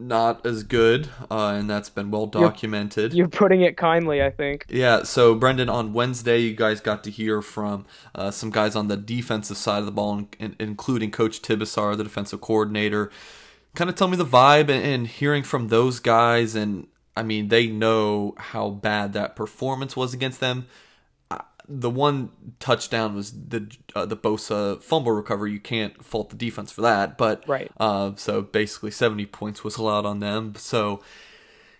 not 0.00 0.44
as 0.46 0.62
good, 0.62 1.08
uh, 1.30 1.54
and 1.58 1.68
that's 1.68 1.90
been 1.90 2.10
well 2.10 2.26
documented. 2.26 3.12
You're, 3.12 3.24
you're, 3.24 3.28
putting 3.28 3.60
it 3.60 3.76
kindly, 3.76 4.22
I 4.22 4.30
think. 4.30 4.66
Yeah. 4.68 5.02
So, 5.02 5.38
Brenden, 5.38 5.70
on 5.70 5.92
Wednesday, 5.92 6.38
you 6.38 6.54
guys 6.54 6.80
got 6.80 7.04
to 7.04 7.10
hear 7.10 7.42
from 7.42 7.84
uh, 8.14 8.30
some 8.30 8.50
guys 8.50 8.74
on 8.74 8.88
the 8.88 8.96
defensive 8.96 9.58
side 9.58 9.80
of 9.80 9.86
the 9.86 9.92
ball, 9.92 10.26
in, 10.38 10.56
including 10.58 11.10
Coach 11.10 11.42
Tibesar, 11.42 11.96
the 11.96 12.04
defensive 12.04 12.40
coordinator. 12.40 13.10
Kind 13.74 13.90
of 13.90 13.96
tell 13.96 14.08
me 14.08 14.16
the 14.16 14.24
vibe 14.24 14.68
and, 14.68 14.84
and 14.84 15.06
hearing 15.06 15.42
from 15.42 15.68
those 15.68 16.00
guys, 16.00 16.54
and 16.54 16.86
I 17.16 17.22
mean, 17.22 17.48
they 17.48 17.66
know 17.66 18.34
how 18.38 18.70
bad 18.70 19.12
that 19.12 19.36
performance 19.36 19.96
was 19.96 20.14
against 20.14 20.40
them 20.40 20.66
the 21.68 21.90
one 21.90 22.30
touchdown 22.58 23.14
was 23.14 23.32
the 23.32 23.70
uh, 23.94 24.06
the 24.06 24.16
Bosa 24.16 24.82
fumble 24.82 25.12
recovery. 25.12 25.52
You 25.52 25.60
can't 25.60 26.04
fault 26.04 26.30
the 26.30 26.36
defense 26.36 26.72
for 26.72 26.82
that, 26.82 27.18
but 27.18 27.44
right. 27.46 27.70
Uh, 27.78 28.12
so 28.16 28.42
basically, 28.42 28.90
seventy 28.90 29.26
points 29.26 29.64
was 29.64 29.76
allowed 29.76 30.06
on 30.06 30.20
them. 30.20 30.54
So, 30.56 31.00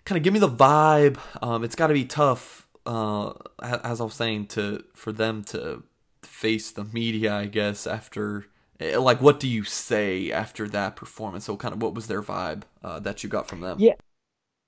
kind 0.04 0.16
of 0.16 0.22
give 0.22 0.32
me 0.32 0.40
the 0.40 0.48
vibe. 0.48 1.18
Um, 1.42 1.64
it's 1.64 1.74
got 1.74 1.88
to 1.88 1.94
be 1.94 2.04
tough, 2.04 2.66
uh, 2.86 3.32
as 3.60 4.00
I 4.00 4.04
was 4.04 4.14
saying, 4.14 4.46
to 4.48 4.84
for 4.94 5.12
them 5.12 5.44
to 5.44 5.82
face 6.22 6.70
the 6.70 6.84
media. 6.84 7.34
I 7.34 7.46
guess 7.46 7.86
after 7.86 8.46
eh, 8.80 8.98
like, 8.98 9.20
what 9.20 9.40
do 9.40 9.48
you 9.48 9.64
say 9.64 10.30
after 10.30 10.68
that 10.68 10.96
performance? 10.96 11.44
So, 11.44 11.56
kind 11.56 11.74
of, 11.74 11.82
what 11.82 11.94
was 11.94 12.06
their 12.06 12.22
vibe 12.22 12.62
uh, 12.82 13.00
that 13.00 13.22
you 13.22 13.28
got 13.28 13.48
from 13.48 13.60
them? 13.60 13.78
Yeah, 13.80 13.94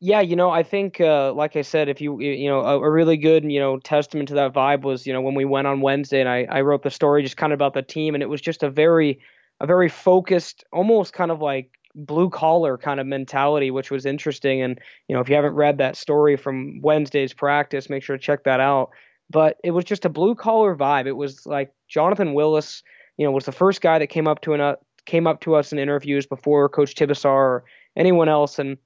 yeah, 0.05 0.21
you 0.21 0.35
know, 0.35 0.51
I 0.51 0.65
think, 0.65 1.01
uh, 1.01 1.33
like 1.33 1.55
I 1.55 1.63
said, 1.63 1.89
if 1.89 2.01
you, 2.01 2.21
you 2.21 2.49
know, 2.49 2.63
a, 2.63 2.77
a, 2.77 2.91
really 2.91 3.17
good, 3.17 3.45
you 3.45 3.61
know, 3.61 3.79
testament 3.79 4.29
to 4.31 4.35
that 4.35 4.53
vibe 4.53 4.83
was, 4.83 5.07
you 5.07 5.13
know, 5.13 5.21
when 5.21 5.37
we 5.37 5.45
went 5.45 5.69
on 5.69 5.81
Wednesday 5.81 6.19
and 6.19 6.29
I, 6.29 6.45
I 6.51 6.63
wrote 6.63 6.83
the 6.83 6.91
story 6.91 7.23
just 7.23 7.37
kind 7.37 7.53
of 7.53 7.57
about 7.57 7.75
the 7.75 7.83
team, 7.83 8.15
and 8.15 8.21
it 8.21 8.29
was 8.29 8.41
just 8.41 8.65
a 8.65 8.69
very, 8.69 9.21
a 9.61 9.67
very 9.67 9.89
focused, 9.89 10.65
almost 10.73 11.13
kind 11.13 11.31
of 11.31 11.41
like 11.41 11.71
blue 11.95 12.29
collar 12.29 12.77
kind 12.77 12.99
of 12.99 13.07
mentality, 13.07 13.71
which 13.71 13.93
was 13.93 14.05
interesting. 14.05 14.61
And 14.61 14.81
you 15.07 15.15
know, 15.15 15.23
if 15.23 15.29
you 15.29 15.37
haven't 15.37 15.55
read 15.55 15.79
that 15.79 15.97
story 15.97 16.37
from 16.37 16.81
Wednesday's 16.83 17.33
practice, 17.33 17.89
make 17.89 18.03
sure 18.03 18.17
to 18.17 18.23
check 18.23 18.43
that 18.43 18.59
out. 18.59 18.91
But 19.31 19.59
it 19.63 19.71
was 19.71 19.85
just 19.85 20.05
a 20.05 20.09
blue 20.09 20.35
collar 20.35 20.75
vibe. 20.75 21.07
It 21.07 21.13
was 21.13 21.47
like 21.47 21.73
Jonathan 21.87 22.35
Willis, 22.35 22.83
you 23.19 23.25
know, 23.25 23.31
was 23.31 23.45
the 23.45 23.53
first 23.53 23.81
guy 23.81 24.01
that 24.01 24.09
came 24.09 24.27
up 24.27 24.41
to 24.41 24.55
an, 24.55 24.61
uh, 24.61 24.75
came 25.07 25.29
up 25.29 25.43
to 25.43 25.55
us 25.55 25.71
in 25.71 25.79
interviews 25.79 26.27
before 26.27 26.69
Coach 26.69 26.97
Tibesar 26.97 27.29
or 27.29 27.65
anyone 27.97 28.29
else, 28.29 28.59
and 28.59 28.79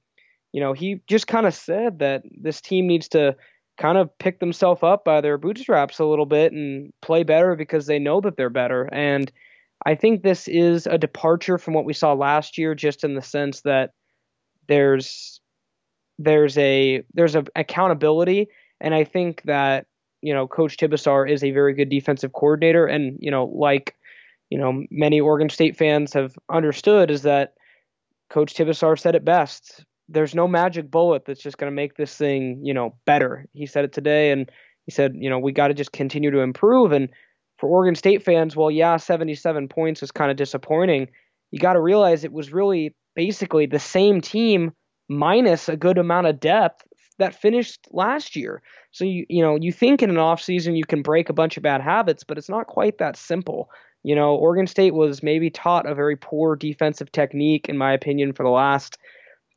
you 0.57 0.63
know 0.63 0.73
he 0.73 0.99
just 1.05 1.27
kind 1.27 1.45
of 1.45 1.53
said 1.53 1.99
that 1.99 2.23
this 2.31 2.61
team 2.61 2.87
needs 2.87 3.07
to 3.09 3.35
kind 3.77 3.95
of 3.95 4.09
pick 4.17 4.39
themselves 4.39 4.81
up 4.81 5.05
by 5.05 5.21
their 5.21 5.37
bootstraps 5.37 5.99
a 5.99 6.05
little 6.05 6.25
bit 6.25 6.51
and 6.51 6.91
play 6.99 7.21
better 7.21 7.55
because 7.55 7.85
they 7.85 7.99
know 7.99 8.19
that 8.21 8.37
they're 8.37 8.49
better. 8.49 8.89
And 8.91 9.31
I 9.85 9.93
think 9.93 10.23
this 10.23 10.47
is 10.47 10.87
a 10.87 10.97
departure 10.97 11.59
from 11.59 11.75
what 11.75 11.85
we 11.85 11.93
saw 11.93 12.13
last 12.13 12.57
year, 12.57 12.73
just 12.73 13.03
in 13.03 13.13
the 13.13 13.21
sense 13.21 13.61
that 13.61 13.91
there's 14.67 15.39
there's 16.17 16.57
a 16.57 17.03
there's 17.13 17.35
a 17.35 17.45
accountability, 17.55 18.47
and 18.81 18.95
I 18.95 19.03
think 19.03 19.43
that 19.43 19.85
you 20.23 20.33
know 20.33 20.47
Coach 20.47 20.77
Tibesar 20.77 21.27
is 21.29 21.43
a 21.43 21.51
very 21.51 21.75
good 21.75 21.89
defensive 21.89 22.33
coordinator, 22.33 22.87
and 22.87 23.15
you 23.21 23.29
know 23.29 23.45
like 23.45 23.93
you 24.49 24.57
know 24.57 24.85
many 24.89 25.21
Oregon 25.21 25.51
State 25.51 25.77
fans 25.77 26.13
have 26.13 26.35
understood 26.49 27.11
is 27.11 27.21
that 27.21 27.53
Coach 28.31 28.55
Tibesar 28.55 28.95
said 28.97 29.13
it 29.13 29.23
best. 29.23 29.85
There's 30.09 30.35
no 30.35 30.47
magic 30.47 30.89
bullet 30.89 31.25
that's 31.25 31.41
just 31.41 31.57
going 31.57 31.71
to 31.71 31.75
make 31.75 31.95
this 31.95 32.15
thing 32.15 32.59
you 32.63 32.73
know 32.73 32.95
better. 33.05 33.45
He 33.53 33.65
said 33.65 33.85
it 33.85 33.93
today, 33.93 34.31
and 34.31 34.49
he 34.85 34.91
said 34.91 35.15
you 35.15 35.29
know 35.29 35.39
we 35.39 35.51
got 35.51 35.67
to 35.67 35.73
just 35.73 35.91
continue 35.91 36.31
to 36.31 36.39
improve. 36.39 36.91
And 36.91 37.09
for 37.57 37.67
Oregon 37.67 37.95
State 37.95 38.23
fans, 38.23 38.55
well, 38.55 38.71
yeah, 38.71 38.97
77 38.97 39.67
points 39.67 40.03
is 40.03 40.11
kind 40.11 40.31
of 40.31 40.37
disappointing. 40.37 41.09
You 41.51 41.59
got 41.59 41.73
to 41.73 41.81
realize 41.81 42.23
it 42.23 42.33
was 42.33 42.53
really 42.53 42.95
basically 43.15 43.65
the 43.65 43.79
same 43.79 44.21
team 44.21 44.73
minus 45.09 45.69
a 45.69 45.77
good 45.77 45.97
amount 45.97 46.27
of 46.27 46.39
depth 46.39 46.85
that 47.19 47.33
finished 47.33 47.87
last 47.91 48.35
year. 48.35 48.61
So 48.91 49.05
you 49.05 49.25
you 49.29 49.41
know 49.41 49.57
you 49.59 49.71
think 49.71 50.01
in 50.01 50.09
an 50.09 50.17
off 50.17 50.41
season 50.41 50.75
you 50.75 50.85
can 50.85 51.01
break 51.01 51.29
a 51.29 51.33
bunch 51.33 51.57
of 51.57 51.63
bad 51.63 51.81
habits, 51.81 52.23
but 52.23 52.37
it's 52.37 52.49
not 52.49 52.67
quite 52.67 52.97
that 52.99 53.17
simple. 53.17 53.69
You 54.03 54.15
know, 54.15 54.35
Oregon 54.35 54.67
State 54.67 54.93
was 54.93 55.23
maybe 55.23 55.49
taught 55.49 55.89
a 55.89 55.95
very 55.95 56.15
poor 56.15 56.55
defensive 56.55 57.11
technique, 57.11 57.67
in 57.67 57.77
my 57.77 57.91
opinion, 57.91 58.33
for 58.33 58.43
the 58.43 58.49
last 58.49 58.97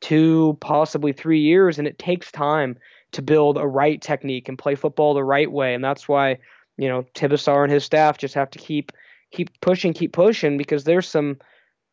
two, 0.01 0.57
possibly 0.61 1.13
three 1.13 1.39
years, 1.39 1.79
and 1.79 1.87
it 1.87 1.97
takes 1.99 2.31
time 2.31 2.77
to 3.13 3.21
build 3.21 3.57
a 3.57 3.67
right 3.67 4.01
technique 4.01 4.49
and 4.49 4.57
play 4.57 4.75
football 4.75 5.13
the 5.13 5.23
right 5.23 5.51
way, 5.51 5.73
and 5.73 5.83
that's 5.83 6.07
why 6.07 6.37
you 6.77 6.87
know 6.87 7.03
Tibesar 7.13 7.63
and 7.63 7.71
his 7.71 7.85
staff 7.85 8.17
just 8.17 8.33
have 8.33 8.49
to 8.51 8.59
keep 8.59 8.91
keep 9.31 9.49
pushing, 9.61 9.93
keep 9.93 10.13
pushing 10.13 10.57
because 10.57 10.83
there's 10.83 11.07
some 11.07 11.37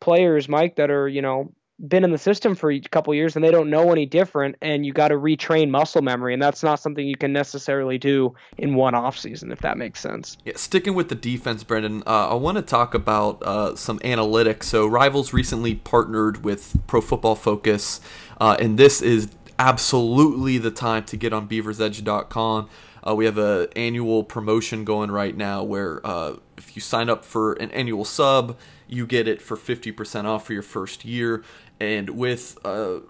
players, 0.01 0.49
Mike, 0.49 0.77
that 0.77 0.91
are 0.91 1.09
you 1.09 1.23
know 1.23 1.53
been 1.87 2.03
in 2.03 2.11
the 2.11 2.19
system 2.19 2.55
for 2.57 2.73
a 2.73 2.81
couple 2.81 3.15
years 3.15 3.37
and 3.37 3.45
they 3.45 3.53
don't 3.53 3.71
know 3.71 3.93
any 3.93 4.05
different 4.05 4.57
and 4.61 4.85
you 4.85 4.93
got 4.93 5.09
to 5.09 5.15
retrain 5.15 5.71
muscle 5.71 6.03
memory 6.03 6.33
and 6.33 6.43
that's 6.43 6.63
not 6.63 6.81
something 6.81 7.07
you 7.07 7.17
can 7.17 7.33
necessarily 7.33 7.99
do 7.99 8.35
in 8.57 8.75
one 8.75 8.95
off 8.95 9.17
season 9.17 9.53
if 9.53 9.61
that 9.61 9.79
makes 9.79 10.01
sense. 10.01 10.37
Yeah 10.45 10.55
sticking 10.57 10.95
with 10.95 11.09
the 11.09 11.15
defense 11.15 11.63
brenden 11.63 12.03
uh, 12.07 12.31
i 12.31 12.35
want 12.35 12.57
to 12.57 12.63
talk 12.63 12.95
about 12.95 13.43
uh, 13.43 13.77
some 13.77 14.01
analytics. 14.01 14.65
So 14.65 14.87
rivals 14.87 15.33
recently 15.33 15.77
partnered 15.77 16.45
with 16.45 16.77
pro 16.89 17.01
football 17.01 17.37
focus 17.37 18.01
uh, 18.41 18.57
and 18.59 18.77
this 18.77 19.01
is 19.01 19.29
absolutely 19.59 20.59
the 20.59 20.71
time 20.73 21.05
to 21.05 21.17
get 21.17 21.33
on 21.33 21.49
beaversedge.com 21.49 22.69
uh, 23.07 23.15
we 23.15 23.25
have 23.25 23.39
an 23.39 23.69
annual 23.77 24.25
promotion 24.25 24.85
going 24.85 25.13
right 25.13 25.37
now 25.37 25.63
where 25.63 26.05
uh, 26.05 26.35
you 26.79 26.81
sign 26.81 27.11
up 27.11 27.25
for 27.25 27.55
an 27.55 27.71
annual 27.73 28.05
sub 28.05 28.57
you 28.87 29.05
get 29.05 29.27
it 29.27 29.43
for 29.43 29.57
50% 29.57 30.25
off 30.25 30.47
for 30.47 30.53
your 30.53 30.63
first 30.63 31.05
year 31.05 31.43
and 31.81 32.11
with 32.11 32.57
uh, 32.65 33.01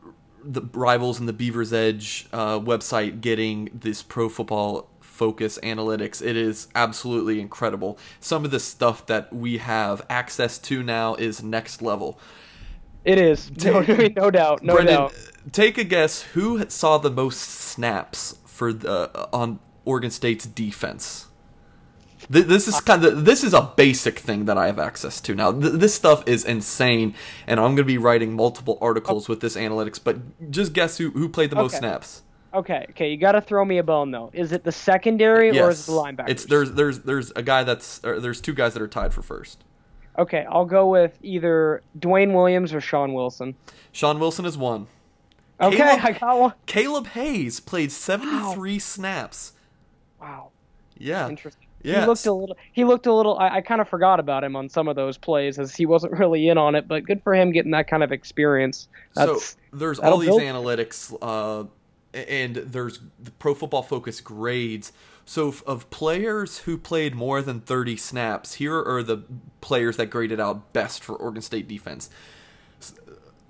the 0.43 0.63
rivals 0.73 1.21
and 1.21 1.29
the 1.29 1.33
Beaver's 1.35 1.73
Edge 1.73 2.27
uh, 2.33 2.59
website 2.59 3.21
getting 3.21 3.71
this 3.75 4.03
pro 4.03 4.29
football 4.29 4.89
focus 5.01 5.59
analytics, 5.63 6.25
it 6.25 6.37
is 6.37 6.69
absolutely 6.75 7.41
incredible. 7.41 7.99
Some 8.21 8.45
of 8.45 8.51
the 8.51 8.61
stuff 8.61 9.05
that 9.07 9.33
we 9.33 9.59
have 9.59 10.05
access 10.09 10.59
to 10.59 10.83
now 10.83 11.15
is 11.17 11.43
next 11.43 11.83
level. 11.83 12.19
It 13.05 13.19
is 13.19 13.51
no, 13.65 13.81
no 14.17 14.31
doubt, 14.31 14.63
no 14.63 14.77
Brenden, 14.77 14.87
doubt. 14.87 15.15
Take 15.53 15.79
a 15.79 15.85
guess 15.85 16.23
who 16.23 16.69
saw 16.69 16.99
the 16.99 17.11
most 17.11 17.41
snaps 17.41 18.37
for 18.47 18.73
the 18.73 19.29
on 19.33 19.61
Oregon 19.85 20.11
State's 20.11 20.47
defense. 20.47 21.28
This 22.31 22.69
is 22.69 22.81
kind 22.83 23.05
of 23.05 23.25
this 23.25 23.43
is 23.43 23.55
a 23.55 23.73
basic 23.77 24.19
thing 24.19 24.45
that 24.45 24.59
I 24.59 24.67
have 24.67 24.79
access 24.79 25.21
to 25.23 25.35
now. 25.35 25.51
This 25.51 25.95
stuff 25.95 26.23
is 26.27 26.45
insane, 26.45 27.15
and 27.47 27.59
I'm 27.59 27.69
going 27.69 27.77
to 27.79 27.85
be 27.85 27.97
writing 27.97 28.35
multiple 28.35 28.77
articles 28.83 29.29
oh. 29.29 29.33
with 29.33 29.41
this 29.41 29.57
analytics. 29.57 29.99
But 30.03 30.51
just 30.51 30.75
guess 30.75 30.99
who 30.99 31.11
who 31.11 31.29
played 31.29 31.51
the 31.51 31.57
most 31.57 31.77
snaps? 31.77 32.23
Okay, 32.53 32.87
okay, 32.91 33.11
you 33.11 33.19
got 33.19 33.33
to 33.33 33.41
throw 33.41 33.65
me 33.65 33.79
a 33.79 33.83
bone 33.83 34.11
though. 34.11 34.31
Is 34.33 34.53
it 34.53 34.65
the 34.65 34.73
secondary 34.73 35.59
or 35.59 35.71
is 35.71 35.89
it 35.89 35.93
the 35.93 35.99
linebacker? 35.99 36.29
It's 36.29 36.45
there's 36.45 36.73
there's 36.73 37.01
there's 37.01 37.31
a 37.33 37.43
guy 37.43 37.65
that's 37.65 38.03
or 38.05 38.21
there's 38.21 38.41
two 38.41 38.55
guys 38.55 38.75
that 38.75 38.83
are 38.83 38.89
tied 38.89 39.15
for 39.15 39.23
first. 39.23 39.65
Okay, 40.19 40.45
I'll 40.51 40.65
go 40.65 40.87
with 40.89 41.17
either 41.23 41.83
Dwayne 41.99 42.35
Williams 42.35 42.75
or 42.75 42.81
Sean 42.81 43.15
Wilson. 43.15 43.55
Sean 43.93 44.19
Wilson 44.19 44.45
is 44.45 44.59
one. 44.59 44.89
Okay, 45.61 45.77
Caleb- 45.77 46.01
I 46.05 46.13
got 46.13 46.39
one. 46.39 46.53
Caleb 46.67 47.07
Hayes 47.09 47.61
played 47.61 47.93
73 47.93 48.79
snaps. 48.79 49.53
Wow, 50.21 50.51
Yeah. 50.97 51.29
interesting. 51.29 51.68
Yeah. 51.83 52.01
He 52.01 52.07
looked 52.07 52.27
a 52.27 52.33
little. 52.33 52.57
He 52.73 52.85
looked 52.85 53.07
a 53.07 53.13
little. 53.15 53.39
I, 53.39 53.57
I 53.57 53.61
kind 53.61 53.81
of 53.81 53.89
forgot 53.89 54.19
about 54.21 54.43
him 54.45 54.57
on 54.57 54.69
some 54.69 54.89
of 54.89 54.97
those 54.97 55.17
plays 55.17 55.59
as 55.59 55.75
he 55.77 55.87
wasn't 55.87 56.13
really 56.19 56.49
in 56.49 56.59
on 56.59 56.75
it. 56.75 56.89
But 56.89 57.05
good 57.05 57.23
for 57.23 57.35
him 57.35 57.53
getting 57.53 57.71
that 57.73 57.89
kind 57.89 58.03
of 58.03 58.11
experience. 58.13 58.89
That's 59.15 59.51
so 59.53 59.59
there's 59.73 59.99
all 59.99 60.19
these 60.19 60.29
build- 60.29 60.41
analytics, 60.43 61.17
uh, 61.23 61.65
and 62.15 62.57
there's 62.57 63.01
the 63.23 63.31
Pro 63.33 63.55
Football 63.55 63.83
Focus 63.83 64.21
grades. 64.21 64.93
So 65.25 65.49
f- 65.51 65.63
of 65.67 65.91
players 65.91 66.61
who 66.61 66.79
played 66.79 67.15
more 67.15 67.43
than 67.43 67.61
30 67.61 67.99
snaps, 67.99 68.55
here 68.55 68.77
are 68.83 69.03
the 69.03 69.25
players 69.61 69.99
that 69.99 70.07
graded 70.07 70.41
out 70.41 70.73
best 70.73 71.05
for 71.05 71.15
Oregon 71.17 71.43
State 71.43 71.69
defense. 71.69 72.09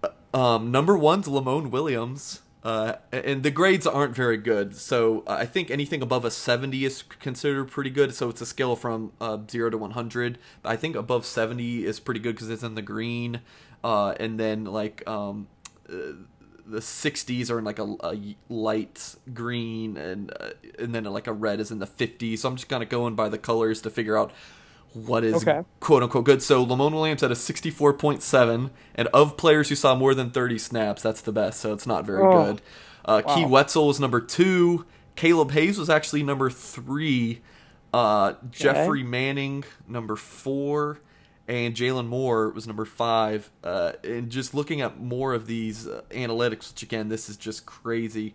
Uh, 0.03 0.09
Um, 0.35 0.71
number 0.71 0.99
one's 0.99 1.27
Lamone 1.29 1.71
Williams. 1.71 2.43
Uh, 2.69 2.97
and 3.13 3.43
the 3.45 3.51
grades 3.51 3.87
aren't 3.87 4.15
very 4.15 4.37
good, 4.37 4.77
so 4.77 5.25
I 5.27 5.47
think 5.47 5.71
anything 5.71 6.03
above 6.03 6.27
a 6.27 6.31
70 6.31 6.85
is 6.85 7.01
considered 7.03 7.71
pretty 7.71 7.89
good. 7.89 8.15
So 8.15 8.29
it's 8.29 8.43
a 8.43 8.47
scale 8.47 8.77
from 8.77 9.13
uh, 9.23 9.39
0 9.51 9.71
to 9.71 9.79
100. 9.79 10.39
I 10.67 10.77
think 10.77 10.95
above 10.95 11.25
70 11.25 11.87
is 11.87 11.99
pretty 11.99 12.21
good 12.21 12.35
because 12.35 12.51
it's 12.51 12.63
in 12.63 12.75
the 12.75 12.83
green. 12.83 13.41
Uh, 13.83 14.11
and 14.21 14.39
then, 14.39 14.67
like, 14.67 15.03
um, 15.09 15.49
the 15.87 16.81
60s 16.81 17.51
are 17.51 17.59
in 17.59 17.65
like 17.65 17.79
a, 17.79 17.97
a 18.05 18.37
light 18.51 19.15
green 19.33 19.97
and 19.97 20.31
uh, 20.39 20.51
and 20.79 20.95
then 20.95 21.05
like 21.05 21.27
a 21.27 21.33
red 21.33 21.61
is 21.61 21.71
in 21.71 21.79
the 21.79 21.87
50s 21.87 22.41
so 22.41 22.49
i'm 22.51 22.57
just 22.57 22.69
kind 22.69 22.83
of 22.83 22.91
going 22.91 23.15
by 23.15 23.31
the 23.31 23.39
colors 23.39 23.81
to 23.81 23.89
figure 23.89 24.19
out 24.19 24.33
what 25.07 25.25
is 25.25 25.35
Okay. 25.47 25.63
quote 25.81 26.03
unquote 26.03 26.25
good. 26.25 26.43
So 26.43 26.65
lamone 26.65 26.93
williams 26.93 27.21
had 27.21 27.31
a 27.31 27.35
64.7 27.37 28.71
and 28.95 29.09
of 29.09 29.37
players 29.37 29.69
who 29.69 29.75
saw 29.75 29.95
more 29.95 30.15
than 30.15 30.31
30 30.31 30.59
snaps 30.59 31.03
that's 31.03 31.21
the 31.21 31.33
best 31.33 31.61
so 31.61 31.73
it's 31.73 31.87
not 31.87 32.05
very 32.07 32.23
Oh, 32.23 32.45
good. 32.47 32.63
Uh, 33.05 33.23
kee 33.23 33.45
whetzel 33.45 33.87
was 33.87 33.99
number 33.99 34.21
two. 34.21 34.85
Caleb 35.17 35.51
hayes 35.53 35.79
was 35.79 35.89
actually 35.89 36.23
number 36.23 36.51
three. 36.51 37.41
Uh, 37.93 38.35
jeffrey 38.51 39.03
manning 39.03 39.65
number 39.87 40.15
four. 40.17 41.01
And 41.49 41.75
Jalen 41.75 42.07
Moore 42.07 42.51
was 42.51 42.67
number 42.67 42.85
five. 42.85 43.51
Uh, 43.65 43.93
and 44.05 44.29
just 44.29 44.53
looking 44.53 44.83
at 44.83 45.01
more 45.01 45.33
of 45.33 45.47
these 45.47 45.87
uh, 45.87 46.03
analytics, 46.11 46.71
which 46.73 46.83
again, 46.83 47.09
this 47.09 47.31
is 47.31 47.39
just 47.39 47.65
crazy. 47.65 48.35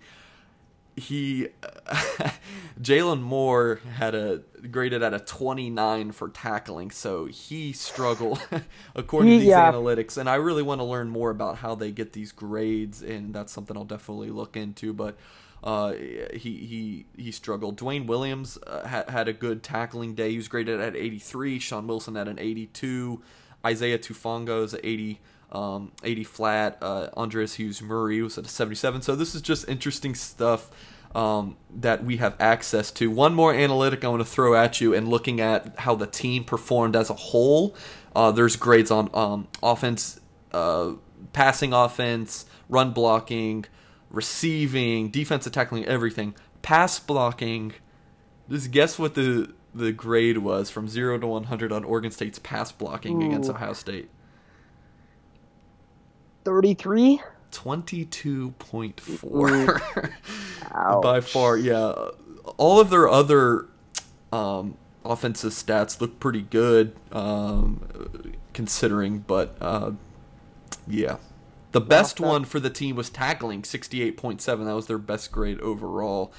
He, 0.96 1.50
Jalen 2.82 3.22
Moore 3.22 3.82
had 3.98 4.16
a 4.16 4.42
graded 4.72 5.04
at 5.04 5.14
a 5.14 5.20
29 5.20 6.12
for 6.12 6.30
tackling, 6.30 6.92
so 6.92 7.26
he 7.26 7.74
struggled 7.74 8.40
according 8.96 9.34
to 9.34 9.40
these 9.40 9.56
Yeah. 9.56 9.58
analytics. 9.58 10.18
And 10.18 10.30
I 10.30 10.36
really 10.36 10.64
want 10.64 10.82
to 10.82 10.86
learn 10.86 11.10
more 11.10 11.30
about 11.32 11.58
how 11.58 11.76
they 11.76 11.92
get 11.92 12.14
these 12.14 12.32
grades, 12.32 13.02
and 13.02 13.34
that's 13.34 13.52
something 13.54 13.76
I'll 13.78 13.86
definitely 13.86 14.30
look 14.32 14.56
into. 14.58 14.94
But 14.94 15.18
uh, 15.64 15.94
he 15.94 16.38
he 16.38 17.06
he 17.18 17.32
struggled. 17.32 17.78
Dwayne 17.80 18.06
Williams 18.06 18.58
uh, 18.68 18.88
had 18.88 19.10
had 19.10 19.28
a 19.28 19.34
good 19.34 19.64
tackling 19.64 20.16
day. 20.16 20.32
He 20.32 20.38
was 20.38 20.48
graded 20.48 20.80
at 20.80 20.96
83. 20.96 21.60
Sean 21.60 21.88
Wilson 21.88 22.18
at 22.18 22.28
an 22.28 22.40
82. 22.40 23.22
Isaiah 23.66 23.98
Tufaga's 23.98 24.74
at 24.74 24.82
80. 24.84 25.20
Um, 25.54 25.92
80 26.04 26.24
flat. 26.24 26.78
Uh, 26.82 27.10
Andres 27.16 27.54
Hughes 27.54 27.82
Murray 27.82 28.22
was 28.22 28.38
at 28.38 28.46
a 28.46 28.50
77. 28.50 29.04
So 29.04 29.16
this 29.16 29.36
is 29.36 29.42
just 29.42 29.70
interesting 29.70 30.16
stuff 30.16 30.72
um, 31.16 31.58
that 31.76 32.04
we 32.04 32.18
have 32.18 32.36
access 32.40 32.92
to. 32.92 33.10
One 33.10 33.34
more 33.34 33.54
analytic 33.54 34.04
I 34.04 34.08
want 34.08 34.22
to 34.22 34.26
throw 34.26 34.56
at 34.56 34.82
you, 34.82 34.94
and 34.94 35.08
looking 35.08 35.40
at 35.40 35.80
how 35.80 35.96
the 35.96 36.08
team 36.08 36.44
performed 36.44 36.96
as 36.96 37.10
a 37.10 37.14
whole. 37.14 37.76
Uh, 38.16 38.32
there's 38.32 38.56
grades 38.56 38.92
on 38.92 39.10
um, 39.14 39.48
offense, 39.62 40.20
uh, 40.52 40.94
passing 41.34 41.74
offense, 41.74 42.46
run 42.70 42.92
blocking, 42.92 43.66
receiving, 44.10 45.10
defensive 45.10 45.54
tackling, 45.54 45.86
everything. 45.86 46.36
Pass 46.62 47.00
blocking. 47.00 47.74
Just 48.50 48.72
guess 48.72 48.98
what 48.98 49.16
the 49.16 49.54
the 49.76 49.92
grade 49.92 50.38
was 50.38 50.70
from 50.70 50.88
zero 50.88 51.18
to 51.18 51.28
one 51.28 51.46
hundred 51.46 51.72
on 51.72 51.84
Oregon 51.84 52.12
State's 52.12 52.40
pass 52.40 52.72
blocking 52.72 53.24
against 53.24 53.50
Ohio 53.50 53.74
State. 53.74 54.10
33. 56.44 57.22
Twenty 57.52 58.06
two 58.06 58.52
point 58.58 59.00
four. 59.00 59.82
Ouch. 60.74 61.02
By 61.04 61.22
far, 61.22 61.56
yeah. 61.56 61.94
All 62.58 62.80
of 62.80 62.90
their 62.90 63.08
other 63.08 63.68
um, 64.32 64.78
offensive 65.06 65.52
stats 65.52 66.02
look 66.02 66.20
pretty 66.20 66.42
good 66.42 66.96
um, 67.12 68.34
considering, 68.54 69.20
but 69.20 69.56
uh, 69.62 69.92
yeah. 70.88 71.18
The 71.74 71.82
best 71.82 72.20
one 72.20 72.46
for 72.46 72.60
the 72.60 72.70
team 72.70 72.96
was 72.96 73.10
tackling, 73.10 73.64
68.7. 73.64 74.44
That 74.44 74.76
was 74.76 74.86
their 74.86 75.00
best 75.00 75.32
grade 75.32 75.60
overall. 75.60 76.32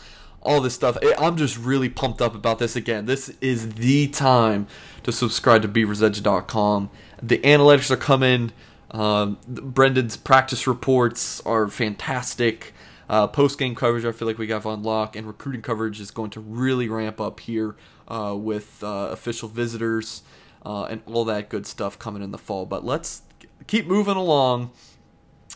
All 0.43 0.61
this 0.61 0.75
stuff. 0.75 0.97
I'm 1.19 1.37
just 1.37 1.59
really 1.59 1.89
pumped 1.89 2.23
up 2.23 2.37
about 2.37 2.61
this 2.61 2.77
again. 2.77 3.07
This 3.07 3.31
is 3.41 3.75
the 3.75 4.07
time 4.09 4.69
to 5.03 5.11
subscribe 5.11 5.63
to 5.63 5.69
beaversedge.com. 5.69 6.91
The 7.21 7.39
analytics 7.39 7.91
are 7.91 7.97
coming. 7.97 8.53
Um, 8.95 9.39
Brenden's 9.51 10.17
practice 10.17 10.67
reports 10.69 11.41
are 11.45 11.67
fantastic. 11.69 12.73
Uh, 13.09 13.27
Post 13.27 13.59
game 13.59 13.75
coverage, 13.75 14.05
I 14.05 14.13
feel 14.13 14.27
like 14.27 14.39
we 14.39 14.47
got 14.47 14.65
on 14.65 14.83
lock, 14.83 15.17
and 15.17 15.27
recruiting 15.27 15.63
coverage 15.63 16.01
is 16.01 16.11
going 16.13 16.31
to 16.31 16.41
really 16.41 16.89
ramp 16.89 17.21
up 17.21 17.41
here 17.41 17.77
uh, 18.07 18.35
with 18.39 18.83
uh, 18.83 19.09
official 19.11 19.49
visitors 19.49 20.23
uh, 20.65 20.85
and 20.85 21.03
all 21.07 21.25
that 21.25 21.49
good 21.49 21.67
stuff 21.67 21.99
coming 21.99 22.23
in 22.23 22.31
the 22.31 22.39
fall. 22.39 22.67
But 22.67 22.85
let's 22.85 23.23
keep 23.67 23.87
moving 23.87 24.17
along. 24.17 24.71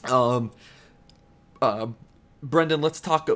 Um, 0.04 0.50
uh, 1.62 1.86
Brenden, 2.44 2.82
let's 2.82 3.00
talk. 3.00 3.30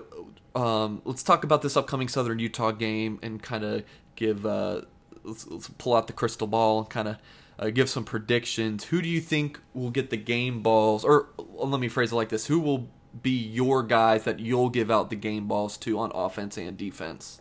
Um, 0.55 1.01
let's 1.05 1.23
talk 1.23 1.45
about 1.45 1.63
this 1.63 1.77
upcoming 1.77 2.09
Southern 2.09 2.41
Utah 2.41 2.73
game 2.73 3.21
and 3.23 3.41
kind 3.41 3.65
of 3.65 3.85
give. 4.17 4.45
Uh, 4.45 4.83
let's, 5.23 5.47
let's, 5.47 5.69
pull 5.79 5.95
out 5.95 6.09
the 6.09 6.13
crystal 6.13 6.49
ball 6.49 6.81
and 6.81 6.91
kind 6.91 7.07
of 7.07 7.17
uh, 7.59 7.71
give 7.71 7.89
some 7.89 8.05
predictions. 8.05 8.85
Who 8.85 9.03
do 9.03 9.09
you 9.09 9.21
think 9.21 9.61
will 9.75 9.91
get 9.91 10.11
the 10.11 10.17
game 10.17 10.63
balls? 10.63 11.05
Or 11.05 11.29
let 11.39 11.81
me 11.81 11.89
phrase 11.89 12.13
it 12.13 12.17
like 12.17 12.29
this: 12.29 12.47
Who 12.47 12.61
will 12.61 12.89
be 13.21 13.31
your 13.31 13.83
guys 13.83 14.25
that 14.25 14.41
you'll 14.41 14.71
give 14.71 14.91
out 14.91 15.11
the 15.11 15.17
game 15.17 15.47
balls 15.47 15.77
to 15.79 15.99
on 15.99 16.11
offense 16.15 16.57
and 16.57 16.77
defense? 16.77 17.41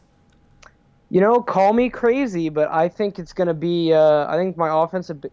You 1.09 1.19
know, 1.19 1.41
call 1.41 1.73
me 1.73 1.89
crazy, 1.89 2.49
but 2.49 2.69
I 2.71 2.87
think 2.87 3.19
it's 3.19 3.33
going 3.33 3.47
to 3.47 3.53
be. 3.53 3.93
Uh, 3.93 4.27
I 4.27 4.37
think 4.37 4.57
my 4.57 4.83
offensive 4.83 5.25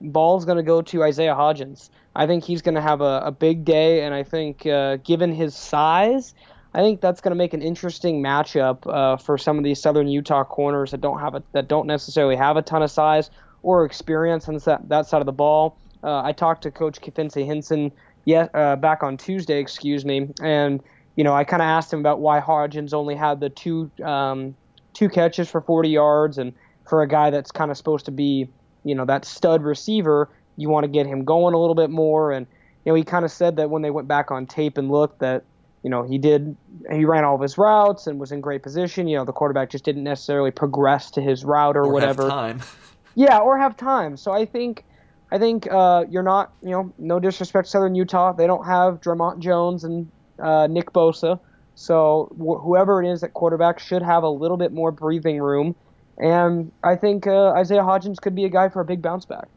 ball 0.00 0.38
is 0.38 0.44
going 0.44 0.56
to 0.56 0.62
go 0.62 0.82
to 0.82 1.02
Isaiah 1.02 1.34
Hodgins. 1.34 1.90
I 2.14 2.26
think 2.26 2.44
he's 2.44 2.62
going 2.62 2.74
to 2.74 2.80
have 2.80 3.00
a, 3.00 3.22
a, 3.24 3.30
big 3.30 3.64
day, 3.64 4.02
and 4.02 4.14
I 4.14 4.22
think, 4.22 4.66
uh, 4.66 4.96
given 4.96 5.34
his 5.34 5.54
size, 5.54 6.34
I 6.72 6.80
think 6.80 7.00
that's 7.00 7.20
going 7.20 7.32
to 7.32 7.36
make 7.36 7.52
an 7.52 7.62
interesting 7.62 8.22
matchup 8.22 8.86
uh, 8.86 9.16
for 9.16 9.36
some 9.36 9.58
of 9.58 9.64
these 9.64 9.80
Southern 9.80 10.08
Utah 10.08 10.44
corners 10.44 10.90
that 10.90 11.00
don't 11.00 11.20
have 11.20 11.34
a, 11.34 11.42
that 11.52 11.68
don't 11.68 11.86
necessarily 11.86 12.36
have 12.36 12.56
a 12.56 12.62
ton 12.62 12.82
of 12.82 12.90
size 12.90 13.30
or 13.66 13.84
experience 13.84 14.48
on 14.48 14.56
that 14.58 14.88
that 14.88 15.06
side 15.06 15.20
of 15.20 15.26
the 15.26 15.32
ball. 15.32 15.76
Uh, 16.04 16.22
I 16.22 16.30
talked 16.30 16.62
to 16.62 16.70
Coach 16.70 17.00
Kefense 17.00 17.44
Hynson 17.44 17.90
yet 18.24 18.48
uh, 18.54 18.76
back 18.76 19.02
on 19.02 19.16
Tuesday, 19.16 19.58
excuse 19.58 20.04
me, 20.04 20.30
and 20.40 20.80
you 21.16 21.24
know 21.24 21.34
I 21.34 21.42
kind 21.42 21.60
of 21.60 21.66
asked 21.66 21.92
him 21.92 21.98
about 21.98 22.20
why 22.20 22.40
Hodgins 22.40 22.94
only 22.94 23.16
had 23.16 23.40
the 23.40 23.50
two 23.50 23.90
um, 24.04 24.54
two 24.94 25.08
catches 25.08 25.50
for 25.50 25.60
40 25.60 25.88
yards, 25.88 26.38
and 26.38 26.52
for 26.88 27.02
a 27.02 27.08
guy 27.08 27.30
that's 27.30 27.50
kind 27.50 27.72
of 27.72 27.76
supposed 27.76 28.04
to 28.04 28.12
be 28.12 28.48
you 28.84 28.94
know 28.94 29.04
that 29.04 29.24
stud 29.24 29.64
receiver, 29.64 30.30
you 30.56 30.68
want 30.68 30.84
to 30.84 30.88
get 30.88 31.06
him 31.06 31.24
going 31.24 31.52
a 31.52 31.58
little 31.58 31.74
bit 31.74 31.90
more. 31.90 32.30
And 32.30 32.46
you 32.84 32.92
know 32.92 32.94
he 32.94 33.02
kind 33.02 33.24
of 33.24 33.32
said 33.32 33.56
that 33.56 33.68
when 33.68 33.82
they 33.82 33.90
went 33.90 34.06
back 34.06 34.30
on 34.30 34.46
tape 34.46 34.78
and 34.78 34.92
looked 34.92 35.18
that 35.18 35.42
you 35.82 35.90
know 35.90 36.04
he 36.04 36.18
did 36.18 36.56
he 36.92 37.04
ran 37.04 37.24
all 37.24 37.34
of 37.34 37.40
his 37.40 37.58
routes 37.58 38.06
and 38.06 38.20
was 38.20 38.30
in 38.30 38.40
great 38.40 38.62
position. 38.62 39.08
You 39.08 39.16
know 39.16 39.24
the 39.24 39.32
quarterback 39.32 39.70
just 39.70 39.82
didn't 39.82 40.04
necessarily 40.04 40.52
progress 40.52 41.10
to 41.12 41.20
his 41.20 41.44
route 41.44 41.76
or, 41.76 41.86
or 41.86 41.92
whatever. 41.92 42.28
time. 42.28 42.62
yeah, 43.16 43.38
or 43.38 43.58
have 43.58 43.76
time. 43.76 44.16
So 44.16 44.30
I 44.30 44.44
think 44.44 44.84
I 45.32 45.38
think 45.38 45.66
uh, 45.70 46.04
you're 46.08 46.22
not, 46.22 46.52
you 46.62 46.70
know, 46.70 46.92
no 46.98 47.18
disrespect 47.18 47.66
to 47.66 47.70
Southern 47.70 47.96
Utah. 47.96 48.32
They 48.32 48.46
don't 48.46 48.64
have 48.64 49.00
Dre'Mont 49.00 49.40
Jones 49.40 49.82
and 49.82 50.08
uh, 50.38 50.68
Nick 50.68 50.92
Bosa. 50.92 51.40
So 51.74 52.32
wh- 52.38 52.62
whoever 52.62 53.02
it 53.02 53.10
is 53.10 53.24
at 53.24 53.34
quarterback 53.34 53.80
should 53.80 54.02
have 54.02 54.22
a 54.22 54.28
little 54.28 54.56
bit 54.56 54.72
more 54.72 54.92
breathing 54.92 55.40
room. 55.40 55.74
And 56.18 56.70
I 56.84 56.94
think 56.94 57.26
uh, 57.26 57.48
Isaiah 57.50 57.82
Hodgins 57.82 58.20
could 58.20 58.34
be 58.34 58.44
a 58.44 58.48
guy 58.48 58.68
for 58.68 58.80
a 58.80 58.84
big 58.84 59.02
bounce 59.02 59.24
back. 59.24 59.48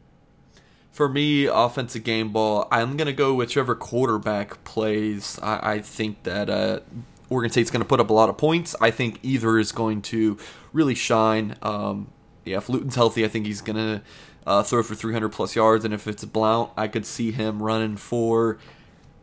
For 0.90 1.08
me, 1.08 1.46
offensive 1.46 2.02
game 2.02 2.32
ball, 2.32 2.66
I'm 2.72 2.96
going 2.96 3.06
to 3.06 3.12
go 3.12 3.32
whichever 3.34 3.76
quarterback 3.76 4.64
plays. 4.64 5.38
I, 5.40 5.74
I 5.74 5.78
think 5.80 6.24
that 6.24 6.50
uh, 6.50 6.80
Oregon 7.28 7.50
State's 7.50 7.70
going 7.70 7.82
to 7.82 7.88
put 7.88 8.00
up 8.00 8.10
a 8.10 8.12
lot 8.12 8.28
of 8.28 8.36
points. 8.36 8.74
I 8.80 8.90
think 8.90 9.20
either 9.22 9.56
is 9.58 9.70
going 9.70 10.02
to 10.02 10.36
really 10.72 10.96
shine. 10.96 11.54
Um, 11.62 12.08
yeah, 12.50 12.58
if 12.58 12.68
Luton's 12.68 12.94
healthy, 12.94 13.24
I 13.24 13.28
think 13.28 13.46
he's 13.46 13.60
going 13.60 13.76
to 13.76 14.02
uh, 14.46 14.62
throw 14.62 14.82
for 14.82 14.94
300 14.94 15.30
plus 15.30 15.56
yards. 15.56 15.84
And 15.84 15.94
if 15.94 16.06
it's 16.06 16.24
Blount, 16.24 16.70
I 16.76 16.88
could 16.88 17.06
see 17.06 17.32
him 17.32 17.62
running 17.62 17.96
for 17.96 18.58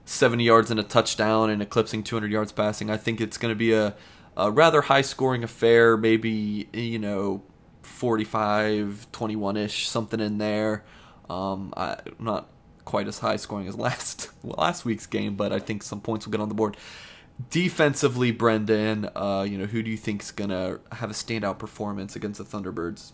70 0.05 0.43
yards 0.43 0.71
and 0.71 0.79
a 0.79 0.83
touchdown 0.83 1.49
and 1.49 1.61
eclipsing 1.61 2.03
200 2.03 2.31
yards 2.31 2.51
passing. 2.51 2.89
I 2.89 2.97
think 2.97 3.19
it's 3.19 3.37
going 3.37 3.51
to 3.51 3.57
be 3.57 3.73
a, 3.73 3.95
a 4.35 4.51
rather 4.51 4.81
high 4.81 5.01
scoring 5.01 5.43
affair, 5.43 5.97
maybe, 5.97 6.69
you 6.73 6.99
know, 6.99 7.43
45 7.81 9.07
21 9.11 9.57
ish, 9.57 9.89
something 9.89 10.19
in 10.19 10.37
there. 10.37 10.83
Um, 11.29 11.73
I, 11.75 11.97
not 12.19 12.49
quite 12.85 13.07
as 13.07 13.19
high 13.19 13.35
scoring 13.35 13.67
as 13.67 13.75
last 13.77 14.29
last 14.43 14.85
week's 14.85 15.05
game, 15.05 15.35
but 15.35 15.51
I 15.51 15.59
think 15.59 15.83
some 15.83 16.01
points 16.01 16.25
will 16.25 16.31
get 16.31 16.41
on 16.41 16.49
the 16.49 16.55
board. 16.55 16.77
Defensively, 17.51 18.33
Brenden, 18.33 19.11
uh, 19.15 19.43
you 19.43 19.59
know, 19.59 19.65
who 19.65 19.83
do 19.83 19.91
you 19.91 19.97
think 19.97 20.23
is 20.23 20.31
going 20.31 20.49
to 20.49 20.79
have 20.93 21.11
a 21.11 21.13
standout 21.13 21.59
performance 21.59 22.15
against 22.15 22.39
the 22.39 22.43
Thunderbirds? 22.43 23.11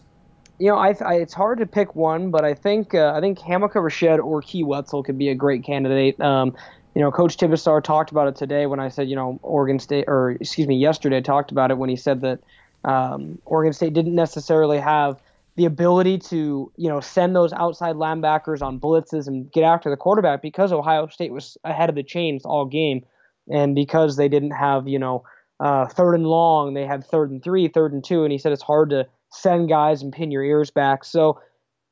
You 0.64 0.70
know, 0.70 0.78
I, 0.78 0.96
I, 1.06 1.16
it's 1.16 1.34
hard 1.34 1.60
to 1.60 1.66
pick 1.66 1.94
one, 1.94 2.32
but 2.32 2.46
I 2.46 2.54
think 2.54 2.96
uh, 2.96 3.12
I 3.14 3.20
think 3.20 3.38
Hamilcar 3.38 3.82
Rashed 3.82 4.24
or 4.24 4.42
Kee 4.42 4.64
Whetzel 4.64 5.04
could 5.04 5.18
be 5.18 5.28
a 5.28 5.36
great 5.36 5.62
candidate. 5.66 6.18
Um, 6.22 6.56
you 6.96 7.02
know, 7.02 7.12
Coach 7.12 7.36
Tibesar 7.36 7.84
talked 7.84 8.12
about 8.12 8.30
it 8.30 8.38
today 8.38 8.66
when 8.66 8.80
I 8.80 8.88
said, 8.88 9.10
you 9.10 9.16
know, 9.18 9.42
Oregon 9.44 9.78
State, 9.78 10.06
or 10.08 10.32
excuse 10.32 10.66
me, 10.66 10.78
yesterday 10.78 11.20
talked 11.20 11.52
about 11.52 11.70
it 11.70 11.78
when 11.78 11.90
he 11.90 11.98
said 11.98 12.22
that 12.22 12.40
um, 12.86 13.40
Oregon 13.44 13.74
State 13.74 13.92
didn't 13.92 14.16
necessarily 14.16 14.80
have 14.80 15.22
the 15.58 15.66
ability 15.66 16.18
to, 16.20 16.72
you 16.78 16.88
know, 16.88 17.02
send 17.02 17.36
those 17.36 17.52
outside 17.52 17.98
linebackers 17.98 18.62
on 18.62 18.80
blitzes 18.80 19.28
and 19.28 19.52
get 19.52 19.66
after 19.66 19.90
the 19.90 19.98
quarterback 19.98 20.42
because 20.42 20.72
Ohio 20.72 21.08
State 21.08 21.34
was 21.34 21.58
ahead 21.66 21.90
of 21.90 21.96
the 21.96 22.04
chains 22.04 22.46
all 22.46 22.64
game, 22.64 23.04
and 23.52 23.76
because 23.76 24.16
they 24.16 24.30
didn't 24.30 24.52
have, 24.52 24.88
you 24.88 24.98
know, 24.98 25.26
uh, 25.60 25.88
third 25.88 26.14
and 26.14 26.26
long, 26.26 26.74
they 26.74 26.86
had 26.86 27.06
third 27.06 27.32
and 27.32 27.44
three, 27.44 27.68
third 27.68 27.92
and 27.92 28.06
two, 28.06 28.24
and 28.24 28.32
he 28.32 28.38
said 28.38 28.54
it's 28.54 28.64
hard 28.64 28.92
to 28.92 29.06
send 29.34 29.68
guys 29.68 30.02
and 30.02 30.14
pin 30.14 30.32
your 30.32 30.44
ears 30.44 30.72
back. 30.72 31.04
So 31.04 31.40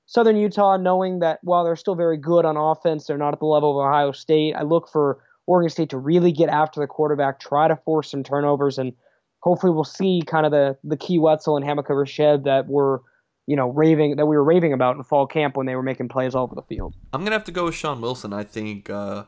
Southern 0.06 0.38
Utah, 0.38 0.78
knowing 0.78 1.20
that 1.20 1.40
while 1.42 1.64
they're 1.64 1.76
still 1.76 1.96
very 1.96 2.18
good 2.18 2.46
on 2.46 2.58
offense, 2.58 3.06
they're 3.06 3.18
not 3.18 3.34
at 3.34 3.40
the 3.40 3.46
level 3.46 3.80
of 3.80 3.86
Ohio 3.86 4.12
State. 4.12 4.54
I 4.56 4.64
look 4.64 4.90
for 4.90 5.24
Oregon 5.48 5.70
State 5.70 5.90
to 5.90 5.98
really 5.98 6.32
get 6.32 6.50
after 6.50 6.80
the 6.80 6.88
quarterback, 6.88 7.40
try 7.40 7.68
to 7.68 7.76
force 7.76 8.12
some 8.12 8.24
turnovers, 8.24 8.78
and 8.78 8.94
hopefully 9.40 9.74
we'll 9.74 9.84
see 9.84 10.22
kind 10.26 10.46
of 10.46 10.52
the 10.52 10.78
the 10.84 10.98
Kee 10.98 11.18
Whetzel 11.18 11.58
and 11.58 11.66
Hamilcar 11.66 11.96
Rashed 11.96 12.44
that 12.44 12.68
were 12.68 13.02
you 13.48 13.56
know 13.56 13.70
raving 13.70 14.18
that 14.18 14.26
we 14.26 14.36
were 14.36 14.44
raving 14.44 14.74
about 14.74 14.96
in 14.96 15.04
fall 15.04 15.26
camp 15.26 15.58
when 15.58 15.66
they 15.66 15.76
were 15.76 15.84
making 15.84 16.10
plays 16.10 16.36
all 16.36 16.44
over 16.44 16.56
the 16.56 16.62
field. 16.62 16.94
I'm 17.14 17.24
gonna 17.24 17.36
have 17.36 17.46
to 17.46 17.52
go 17.52 17.66
with 17.66 17.76
Sean 17.76 18.02
Wilson. 18.02 18.34
I 18.34 18.44
think 18.44 18.90
uh, 18.90 19.24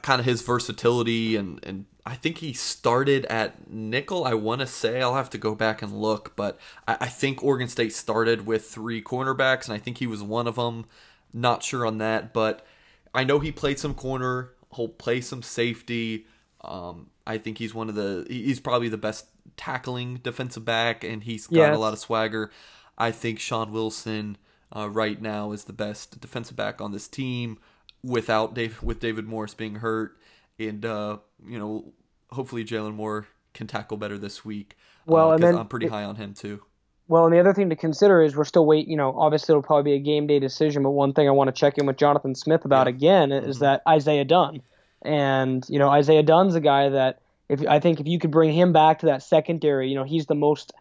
kind 0.00 0.20
of 0.20 0.26
his 0.26 0.42
versatility 0.42 1.36
and 1.36 1.60
and 1.62 1.86
I 2.04 2.14
think 2.16 2.38
he 2.38 2.52
started 2.52 3.26
at 3.26 3.70
nickel. 3.70 4.24
I 4.24 4.34
want 4.34 4.60
to 4.60 4.66
say 4.66 5.00
I'll 5.00 5.14
have 5.14 5.30
to 5.30 5.38
go 5.38 5.54
back 5.54 5.82
and 5.82 6.00
look, 6.00 6.34
but 6.34 6.58
I, 6.86 6.96
I, 7.02 7.06
think 7.06 7.44
Oregon 7.44 7.68
State 7.68 7.92
started 7.92 8.44
with 8.44 8.68
three 8.68 9.00
cornerbacks, 9.00 9.66
and 9.66 9.74
I 9.74 9.78
think 9.78 9.98
he 9.98 10.08
was 10.08 10.20
one 10.20 10.48
of 10.48 10.56
them. 10.56 10.86
Not 11.32 11.62
sure 11.62 11.86
on 11.86 11.98
that, 11.98 12.32
but 12.32 12.66
I 13.14 13.22
know 13.22 13.38
he 13.38 13.52
played 13.52 13.78
some 13.78 13.94
corner. 13.94 14.50
He'll 14.74 14.88
play 14.88 15.20
some 15.20 15.42
safety. 15.42 16.26
Um, 16.62 17.10
I 17.24 17.38
think 17.38 17.58
he's 17.58 17.72
one 17.72 17.88
of 17.88 17.94
the. 17.94 18.26
He's 18.28 18.58
probably 18.58 18.88
the 18.88 18.98
best 18.98 19.26
tackling 19.56 20.16
defensive 20.16 20.64
back, 20.64 21.04
and 21.04 21.22
he's 21.22 21.46
got 21.46 21.56
yes. 21.56 21.76
a 21.76 21.78
lot 21.78 21.92
of 21.92 22.00
swagger. 22.00 22.50
I 22.98 23.12
think 23.12 23.38
Sean 23.38 23.70
Wilson 23.70 24.38
uh, 24.74 24.90
right 24.90 25.22
now 25.22 25.52
is 25.52 25.64
the 25.64 25.72
best 25.72 26.20
defensive 26.20 26.56
back 26.56 26.80
on 26.80 26.90
this 26.90 27.06
team 27.06 27.58
without 28.02 28.54
Dave 28.54 28.82
with 28.82 29.00
David 29.00 29.26
Morris 29.26 29.54
being 29.54 29.76
hurt 29.76 30.16
and 30.58 30.84
uh, 30.84 31.18
you 31.46 31.58
know, 31.58 31.92
hopefully 32.30 32.64
Jalen 32.64 32.94
Moore 32.94 33.26
can 33.54 33.66
tackle 33.66 33.96
better 33.96 34.18
this 34.18 34.44
week. 34.44 34.76
Well, 35.06 35.30
uh, 35.30 35.34
and 35.34 35.42
then 35.42 35.56
I'm 35.56 35.68
pretty 35.68 35.88
high 35.88 36.04
on 36.04 36.16
him 36.16 36.34
too. 36.34 36.62
Well, 37.08 37.24
and 37.24 37.34
the 37.34 37.40
other 37.40 37.52
thing 37.52 37.68
to 37.70 37.76
consider 37.76 38.22
is 38.22 38.36
we're 38.36 38.44
still 38.44 38.64
wait. 38.64 38.88
You 38.88 38.96
know, 38.96 39.14
obviously 39.18 39.52
it'll 39.52 39.62
probably 39.62 39.92
be 39.92 39.96
a 39.96 40.02
game 40.02 40.26
day 40.26 40.38
decision, 40.38 40.82
but 40.82 40.90
one 40.90 41.12
thing 41.12 41.28
I 41.28 41.32
want 41.32 41.48
to 41.48 41.52
check 41.52 41.78
in 41.78 41.86
with 41.86 41.96
Jonathan 41.96 42.34
Smith 42.34 42.64
about 42.64 42.86
yeah. 42.86 42.94
again 42.94 43.32
is 43.32 43.56
mm-hmm. 43.56 43.64
that 43.64 43.82
Isaiah 43.88 44.24
Dunn, 44.24 44.62
and 45.02 45.64
you 45.68 45.78
know 45.78 45.88
Isaiah 45.88 46.22
Dunn's 46.22 46.54
a 46.54 46.60
guy 46.60 46.88
that 46.88 47.20
if 47.48 47.66
I 47.66 47.80
think 47.80 48.00
if 48.00 48.06
you 48.06 48.18
could 48.18 48.30
bring 48.30 48.52
him 48.52 48.72
back 48.72 49.00
to 49.00 49.06
that 49.06 49.22
secondary, 49.22 49.88
you 49.88 49.94
know 49.94 50.04
he's 50.04 50.26
the 50.26 50.34
most 50.34 50.72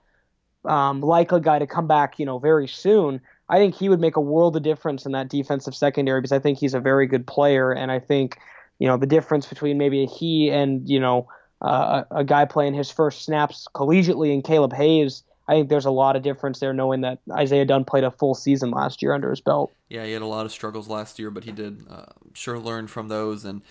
um, 0.66 1.02
likely 1.02 1.42
guy 1.42 1.60
to 1.60 1.68
come 1.68 1.88
back, 1.88 2.20
you 2.20 2.26
know, 2.26 2.40
very 2.40 2.68
soon. 2.68 3.22
I 3.52 3.58
think 3.58 3.76
he 3.76 3.90
would 3.90 4.00
make 4.00 4.16
a 4.16 4.22
world 4.22 4.56
of 4.56 4.64
difference 4.64 5.06
in 5.06 5.12
that 5.12 5.28
defensive 5.28 5.76
secondary 5.76 6.22
because 6.22 6.32
I 6.32 6.40
think 6.40 6.58
he's 6.58 6.74
a 6.74 6.80
very 6.80 7.06
good 7.06 7.28
player, 7.28 7.72
and 7.72 7.92
I 7.92 8.00
think 8.00 8.40
you 8.80 8.88
know 8.88 8.98
the 8.98 9.06
difference 9.06 9.46
between 9.46 9.78
maybe 9.78 10.04
a 10.04 10.08
he 10.08 10.50
and 10.50 10.90
you 10.90 11.00
know 11.00 11.28
uh, 11.62 12.04
a, 12.12 12.24
guy 12.24 12.46
playing 12.46 12.74
his 12.74 12.90
first 12.90 13.24
snaps 13.24 13.68
collegiately 13.76 14.34
in 14.34 14.42
Caleb 14.42 14.74
Hayes. 14.74 15.24
I 15.48 15.54
think 15.54 15.70
there's 15.70 15.86
a 15.86 15.92
lot 15.92 16.16
of 16.16 16.24
difference 16.24 16.60
there, 16.60 16.74
knowing 16.74 17.02
that 17.02 17.20
Isaiah 17.30 17.66
Dunn 17.66 17.84
played 17.84 18.06
a 18.06 18.12
full 18.12 18.34
season 18.34 18.72
last 18.72 19.02
year 19.02 19.14
under 19.14 19.30
his 19.30 19.42
belt. 19.42 19.72
Yeah, 19.90 20.06
he 20.06 20.14
had 20.14 20.22
a 20.22 20.28
lot 20.28 20.46
of 20.46 20.52
struggles 20.54 20.88
last 20.88 21.20
year, 21.20 21.30
but 21.30 21.44
he 21.44 21.52
did 21.52 21.84
uh, 21.90 22.06
sure 22.34 22.58
learn 22.58 22.88
from 22.88 23.10
those. 23.10 23.44
And 23.44 23.62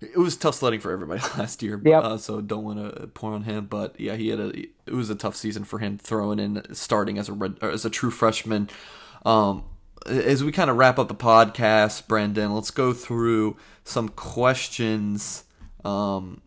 it 0.00 0.16
was 0.16 0.36
tough 0.36 0.54
sledding 0.54 0.80
for 0.80 0.92
everybody 0.92 1.20
last 1.38 1.62
year. 1.62 1.80
Yep. 1.84 2.04
Uh, 2.04 2.18
so 2.18 2.40
don't 2.40 2.62
want 2.62 2.78
to 2.78 3.08
point 3.08 3.34
on 3.34 3.42
him, 3.42 3.66
but 3.66 3.98
yeah, 3.98 4.14
he 4.14 4.28
had 4.28 4.38
a 4.38 4.50
it 4.86 4.92
was 4.92 5.10
a 5.10 5.14
tough 5.14 5.34
season 5.34 5.64
for 5.64 5.80
him 5.80 5.98
throwing 5.98 6.38
in 6.38 6.62
starting 6.72 7.18
as 7.18 7.28
a 7.28 7.32
red, 7.32 7.56
as 7.60 7.84
a 7.84 7.90
true 7.90 8.10
freshman. 8.10 8.68
Um, 9.24 9.64
as 10.06 10.44
we 10.44 10.52
kind 10.52 10.70
of 10.70 10.76
wrap 10.76 10.98
up 10.98 11.08
the 11.08 11.14
podcast, 11.14 12.06
Brenden, 12.06 12.54
let's 12.54 12.70
go 12.70 12.92
through 12.92 13.56
some 13.84 14.08
questions 14.10 15.44
um, 15.84 16.40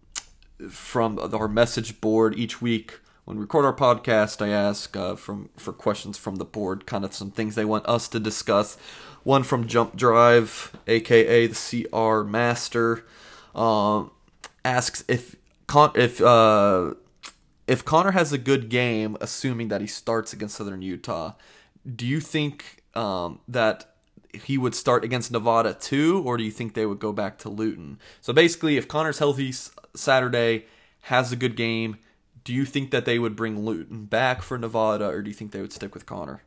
from 0.69 1.19
our 1.33 1.47
message 1.47 1.99
board 2.01 2.37
each 2.37 2.61
week. 2.61 2.99
When 3.25 3.37
we 3.37 3.41
record 3.41 3.65
our 3.65 3.73
podcast, 3.73 4.45
I 4.45 4.49
ask 4.49 4.95
uh, 4.95 5.15
from 5.15 5.49
for 5.57 5.73
questions 5.73 6.17
from 6.17 6.35
the 6.35 6.45
board, 6.45 6.85
kind 6.85 7.03
of 7.03 7.13
some 7.13 7.31
things 7.31 7.55
they 7.55 7.65
want 7.65 7.85
us 7.87 8.07
to 8.09 8.19
discuss. 8.19 8.77
One 9.23 9.43
from 9.43 9.67
Jump 9.67 9.97
Drive, 9.97 10.71
aka 10.87 11.47
the 11.47 11.87
CR 11.91 12.23
Master, 12.23 13.03
um, 13.53 14.11
asks 14.63 15.03
if 15.09 15.35
Con- 15.67 15.91
if 15.95 16.21
uh, 16.21 16.93
if 17.67 17.83
Conor 17.83 18.11
has 18.11 18.31
a 18.31 18.37
good 18.37 18.69
game, 18.69 19.17
assuming 19.19 19.67
that 19.67 19.81
he 19.81 19.87
starts 19.87 20.31
against 20.31 20.55
Southern 20.55 20.81
Utah, 20.81 21.33
do 21.95 22.05
you 22.05 22.19
think 22.19 22.83
um, 22.95 23.39
that 23.47 23.93
he 24.33 24.57
would 24.57 24.75
start 24.75 25.03
against 25.03 25.31
Nevada 25.31 25.73
too, 25.73 26.21
or 26.25 26.37
do 26.37 26.43
you 26.43 26.51
think 26.51 26.73
they 26.73 26.85
would 26.85 26.99
go 26.99 27.13
back 27.13 27.37
to 27.39 27.49
Luton? 27.49 27.99
So 28.21 28.33
basically, 28.33 28.77
if 28.77 28.87
Conor's 28.87 29.19
healthy 29.19 29.53
Saturday, 29.95 30.65
has 31.07 31.31
a 31.31 31.37
good 31.37 31.55
game, 31.55 31.97
do 32.43 32.53
you 32.53 32.65
think 32.65 32.91
that 32.91 33.05
they 33.05 33.17
would 33.17 33.35
bring 33.35 33.65
Luton 33.65 34.05
back 34.05 34.41
for 34.41 34.57
Nevada, 34.57 35.05
or 35.05 35.21
do 35.21 35.29
you 35.29 35.33
think 35.33 35.51
they 35.51 35.61
would 35.61 35.71
stick 35.71 35.93
with 35.93 36.05
Conor? 36.05 36.43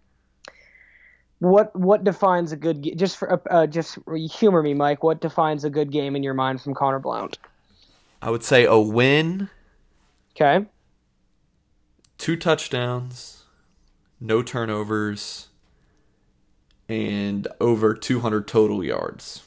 What 1.39 1.75
what 1.75 2.05
defines 2.05 2.53
a 2.53 2.57
good 2.57 2.83
game? 2.83 2.97
Just 2.99 3.17
for 3.17 3.41
uh, 3.51 3.67
just 3.67 3.99
humor 4.31 4.63
me, 4.63 4.75
Mike. 4.75 5.03
What 5.03 5.23
defines 5.23 5.65
a 5.65 5.71
good 5.71 5.91
game 5.91 6.15
in 6.15 6.23
your 6.23 6.35
mind 6.35 6.61
from 6.61 6.75
Conor 6.75 6.99
Blount? 6.99 7.39
I 8.21 8.29
would 8.29 8.45
say 8.45 8.67
a 8.67 8.79
win. 8.79 9.49
Okay. 10.37 10.67
Two 12.19 12.37
touchdowns, 12.37 13.40
no 14.21 14.43
turnovers, 14.43 15.49
and 16.89 17.49
over 17.61 17.95
200 17.95 18.47
total 18.47 18.85
yards. 18.85 19.43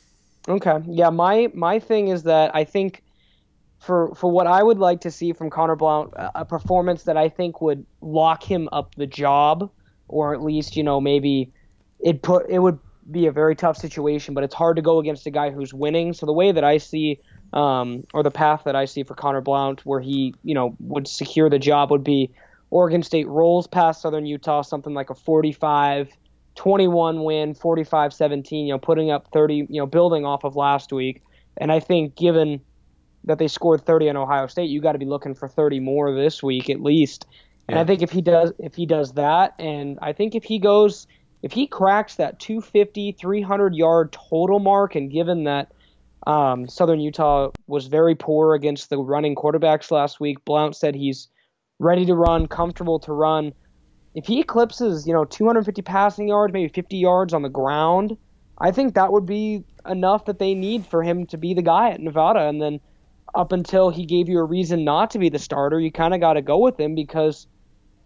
Okay. 0.47 0.79
Yeah, 0.87 1.09
my 1.09 1.49
my 1.53 1.79
thing 1.79 2.09
is 2.09 2.23
that 2.23 2.55
I 2.55 2.63
think 2.63 3.03
for 3.79 4.13
for 4.15 4.31
what 4.31 4.47
I 4.47 4.63
would 4.63 4.79
like 4.79 5.01
to 5.01 5.11
see 5.11 5.33
from 5.33 5.49
Conor 5.49 5.75
Blount, 5.75 6.13
a 6.15 6.45
performance 6.45 7.03
that 7.03 7.17
I 7.17 7.29
think 7.29 7.61
would 7.61 7.85
lock 8.01 8.43
him 8.43 8.69
up 8.71 8.95
the 8.95 9.07
job, 9.07 9.69
or 10.07 10.33
at 10.33 10.41
least 10.41 10.75
you 10.75 10.83
know 10.83 10.99
maybe 10.99 11.51
it 11.99 12.21
put 12.21 12.49
it 12.49 12.59
would 12.59 12.79
be 13.09 13.27
a 13.27 13.31
very 13.31 13.55
tough 13.55 13.77
situation, 13.77 14.33
but 14.33 14.43
it's 14.43 14.55
hard 14.55 14.77
to 14.77 14.81
go 14.81 14.99
against 14.99 15.27
a 15.27 15.31
guy 15.31 15.49
who's 15.49 15.73
winning. 15.73 16.13
So 16.13 16.25
the 16.25 16.33
way 16.33 16.53
that 16.53 16.63
I 16.63 16.77
see, 16.77 17.19
um, 17.51 18.05
or 18.13 18.23
the 18.23 18.31
path 18.31 18.63
that 18.65 18.75
I 18.75 18.85
see 18.85 19.03
for 19.03 19.15
Conor 19.15 19.41
Blount, 19.41 19.85
where 19.85 19.99
he 19.99 20.33
you 20.43 20.55
know 20.55 20.75
would 20.79 21.07
secure 21.07 21.49
the 21.49 21.59
job, 21.59 21.91
would 21.91 22.03
be 22.03 22.31
Oregon 22.73 23.03
State 23.03 23.27
rolls 23.27 23.67
past 23.67 24.01
Southern 24.01 24.25
Utah, 24.25 24.63
something 24.63 24.95
like 24.95 25.11
a 25.11 25.15
45 25.15 26.11
21 26.55 27.23
win, 27.23 27.53
45 27.53 28.13
17, 28.13 28.65
you 28.65 28.73
know, 28.73 28.79
putting 28.79 29.11
up 29.11 29.27
30, 29.31 29.67
you 29.69 29.79
know, 29.79 29.85
building 29.85 30.25
off 30.25 30.43
of 30.43 30.55
last 30.55 30.91
week. 30.91 31.21
And 31.57 31.71
I 31.71 31.79
think 31.79 32.15
given 32.15 32.61
that 33.25 33.37
they 33.37 33.47
scored 33.47 33.85
30 33.85 34.09
on 34.09 34.17
Ohio 34.17 34.47
State, 34.47 34.71
you 34.71 34.81
got 34.81 34.93
to 34.93 34.97
be 34.97 35.05
looking 35.05 35.35
for 35.35 35.47
30 35.47 35.81
more 35.81 36.13
this 36.15 36.41
week 36.41 36.67
at 36.67 36.81
least. 36.81 37.27
And 37.69 37.77
I 37.77 37.85
think 37.85 38.01
if 38.01 38.09
he 38.11 38.21
does 38.21 38.51
if 38.57 38.73
he 38.73 38.87
does 38.87 39.13
that 39.13 39.53
and 39.59 39.99
I 40.01 40.11
think 40.11 40.33
if 40.33 40.43
he 40.43 40.57
goes 40.57 41.05
if 41.43 41.51
he 41.51 41.67
cracks 41.67 42.15
that 42.15 42.39
250 42.39 43.13
300 43.13 43.75
yard 43.75 44.11
total 44.11 44.59
mark 44.59 44.95
and 44.95 45.11
given 45.11 45.43
that 45.43 45.71
um, 46.25 46.67
Southern 46.67 46.99
Utah 46.99 47.51
was 47.67 47.85
very 47.85 48.15
poor 48.15 48.55
against 48.55 48.89
the 48.89 48.97
running 48.97 49.35
quarterbacks 49.35 49.91
last 49.91 50.19
week, 50.19 50.43
Blount 50.43 50.75
said 50.75 50.95
he's 50.95 51.27
ready 51.83 52.05
to 52.05 52.15
run, 52.15 52.47
comfortable 52.47 52.99
to 52.99 53.13
run 53.13 53.53
if 54.15 54.25
he 54.25 54.39
eclipses, 54.39 55.07
you 55.07 55.13
know, 55.13 55.25
250 55.25 55.81
passing 55.81 56.27
yards, 56.27 56.53
maybe 56.53 56.71
50 56.71 56.97
yards 56.97 57.33
on 57.33 57.41
the 57.41 57.49
ground, 57.49 58.17
I 58.59 58.71
think 58.71 58.93
that 58.93 59.11
would 59.11 59.25
be 59.25 59.63
enough 59.87 60.25
that 60.25 60.39
they 60.39 60.53
need 60.53 60.85
for 60.85 61.03
him 61.03 61.25
to 61.27 61.37
be 61.37 61.53
the 61.53 61.61
guy 61.61 61.91
at 61.91 61.99
Nevada. 61.99 62.41
And 62.41 62.61
then 62.61 62.79
up 63.33 63.51
until 63.51 63.89
he 63.89 64.05
gave 64.05 64.29
you 64.29 64.39
a 64.39 64.43
reason 64.43 64.85
not 64.85 65.11
to 65.11 65.19
be 65.19 65.29
the 65.29 65.39
starter, 65.39 65.79
you 65.79 65.91
kind 65.91 66.13
of 66.13 66.19
got 66.19 66.33
to 66.33 66.41
go 66.41 66.59
with 66.59 66.79
him 66.79 66.93
because, 66.93 67.47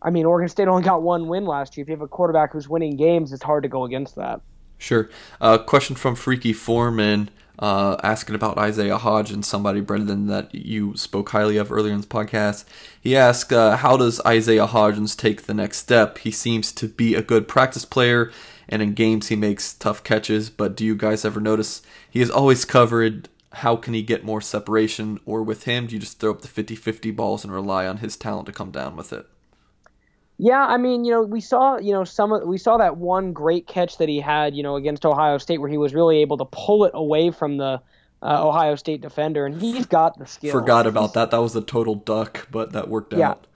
I 0.01 0.09
mean, 0.09 0.25
Oregon 0.25 0.47
State 0.47 0.69
only 0.69 0.83
got 0.83 1.01
one 1.01 1.27
win 1.27 1.45
last 1.45 1.75
year. 1.75 1.83
If 1.83 1.89
you 1.89 1.95
have 1.95 2.01
a 2.01 2.07
quarterback 2.07 2.53
who's 2.53 2.69
winning 2.69 2.95
games, 2.95 3.33
it's 3.33 3.43
hard 3.43 3.63
to 3.63 3.69
go 3.69 3.83
against 3.83 4.15
that. 4.15 4.41
Sure. 4.77 5.09
Uh, 5.41 5.57
question 5.57 5.95
from 5.95 6.15
Freaky 6.15 6.53
Foreman 6.53 7.29
uh, 7.59 7.97
asking 8.03 8.35
about 8.35 8.57
Isaiah 8.57 8.97
Hodgins, 8.97 9.45
somebody, 9.45 9.81
Brenden, 9.81 10.27
that 10.27 10.53
you 10.53 10.95
spoke 10.95 11.29
highly 11.29 11.57
of 11.57 11.71
earlier 11.71 11.93
in 11.93 11.99
this 11.99 12.07
podcast. 12.07 12.65
He 13.01 13.15
asked, 13.15 13.51
uh, 13.51 13.77
How 13.77 13.97
does 13.97 14.21
Isaiah 14.25 14.67
Hodgins 14.67 15.17
take 15.17 15.43
the 15.43 15.53
next 15.53 15.77
step? 15.77 16.19
He 16.19 16.31
seems 16.31 16.71
to 16.73 16.87
be 16.87 17.15
a 17.15 17.21
good 17.21 17.47
practice 17.47 17.85
player, 17.85 18.31
and 18.69 18.81
in 18.81 18.93
games 18.93 19.27
he 19.27 19.35
makes 19.35 19.73
tough 19.73 20.03
catches, 20.03 20.49
but 20.49 20.75
do 20.75 20.85
you 20.85 20.95
guys 20.95 21.25
ever 21.25 21.39
notice 21.39 21.81
he 22.09 22.21
is 22.21 22.29
always 22.29 22.65
covered? 22.65 23.29
How 23.53 23.75
can 23.75 23.93
he 23.93 24.03
get 24.03 24.23
more 24.23 24.41
separation? 24.41 25.19
Or 25.25 25.41
with 25.41 25.63
him, 25.63 25.87
do 25.87 25.95
you 25.95 25.99
just 25.99 26.19
throw 26.19 26.31
up 26.31 26.41
the 26.41 26.47
50 26.47 26.75
50 26.75 27.11
balls 27.11 27.43
and 27.43 27.51
rely 27.51 27.87
on 27.87 27.97
his 27.97 28.15
talent 28.15 28.45
to 28.47 28.51
come 28.51 28.71
down 28.71 28.95
with 28.95 29.11
it? 29.11 29.25
Yeah, 30.39 30.65
I 30.65 30.77
mean, 30.77 31.03
you 31.03 31.11
know, 31.11 31.23
we 31.23 31.41
saw, 31.41 31.77
you 31.77 31.91
know, 31.91 32.03
some 32.03 32.31
of, 32.31 32.47
we 32.47 32.59
saw 32.59 32.77
that 32.77 32.97
one 32.97 33.33
great 33.33 33.65
catch 33.65 33.97
that 33.97 34.07
he 34.07 34.19
had, 34.19 34.55
you 34.55 34.61
know, 34.61 34.75
against 34.75 35.03
Ohio 35.05 35.39
State 35.39 35.59
where 35.59 35.69
he 35.69 35.77
was 35.77 35.95
really 35.95 36.19
able 36.19 36.37
to 36.37 36.45
pull 36.45 36.85
it 36.85 36.91
away 36.93 37.31
from 37.31 37.57
the 37.57 37.81
uh, 38.21 38.47
Ohio 38.47 38.75
State 38.75 39.01
defender, 39.01 39.45
and 39.45 39.59
he's 39.59 39.87
got 39.87 40.17
the 40.19 40.27
skills. 40.27 40.51
Forgot 40.51 40.85
about 40.85 41.05
he's, 41.05 41.13
that. 41.13 41.31
That 41.31 41.41
was 41.41 41.55
a 41.55 41.61
total 41.61 41.95
duck, 41.95 42.47
but 42.51 42.73
that 42.73 42.87
worked 42.87 43.13
yeah, 43.13 43.31
out. 43.31 43.47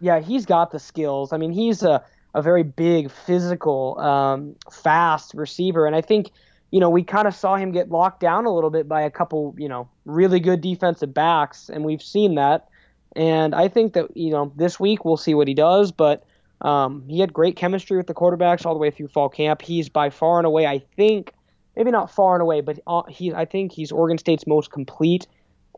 Yeah, 0.00 0.20
he's 0.20 0.44
got 0.44 0.72
the 0.72 0.80
skills. 0.80 1.32
I 1.32 1.36
mean, 1.36 1.52
he's 1.52 1.82
a 1.82 2.04
a 2.34 2.42
very 2.42 2.64
big, 2.64 3.12
physical, 3.12 3.96
um, 4.00 4.56
fast 4.70 5.34
receiver, 5.34 5.86
and 5.86 5.96
I 5.96 6.00
think. 6.00 6.30
You 6.70 6.80
know, 6.80 6.90
we 6.90 7.04
kind 7.04 7.28
of 7.28 7.36
saw 7.36 7.54
him 7.54 7.70
get 7.70 7.92
locked 7.92 8.18
down 8.18 8.46
a 8.46 8.52
little 8.52 8.70
bit 8.70 8.88
by 8.88 9.02
a 9.02 9.10
couple, 9.10 9.54
you 9.56 9.68
know, 9.68 9.88
really 10.06 10.40
good 10.40 10.60
defensive 10.60 11.14
backs, 11.14 11.68
and 11.68 11.84
we've 11.84 12.02
seen 12.02 12.34
that. 12.34 12.66
And 13.16 13.54
I 13.54 13.68
think 13.68 13.92
that 13.92 14.16
you 14.16 14.30
know 14.30 14.52
this 14.56 14.80
week 14.80 15.04
we'll 15.04 15.16
see 15.16 15.34
what 15.34 15.48
he 15.48 15.54
does, 15.54 15.92
but 15.92 16.24
um, 16.60 17.04
he 17.08 17.20
had 17.20 17.32
great 17.32 17.56
chemistry 17.56 17.96
with 17.96 18.06
the 18.06 18.14
quarterbacks 18.14 18.64
all 18.64 18.74
the 18.74 18.80
way 18.80 18.90
through 18.90 19.08
fall 19.08 19.28
camp. 19.28 19.62
He's 19.62 19.88
by 19.88 20.10
far 20.10 20.38
and 20.38 20.46
away, 20.46 20.66
I 20.66 20.78
think, 20.96 21.32
maybe 21.76 21.90
not 21.90 22.10
far 22.10 22.34
and 22.34 22.42
away, 22.42 22.60
but 22.60 22.80
uh, 22.86 23.02
he 23.08 23.32
I 23.32 23.44
think 23.44 23.72
he's 23.72 23.92
Oregon 23.92 24.18
State's 24.18 24.46
most 24.46 24.70
complete 24.70 25.26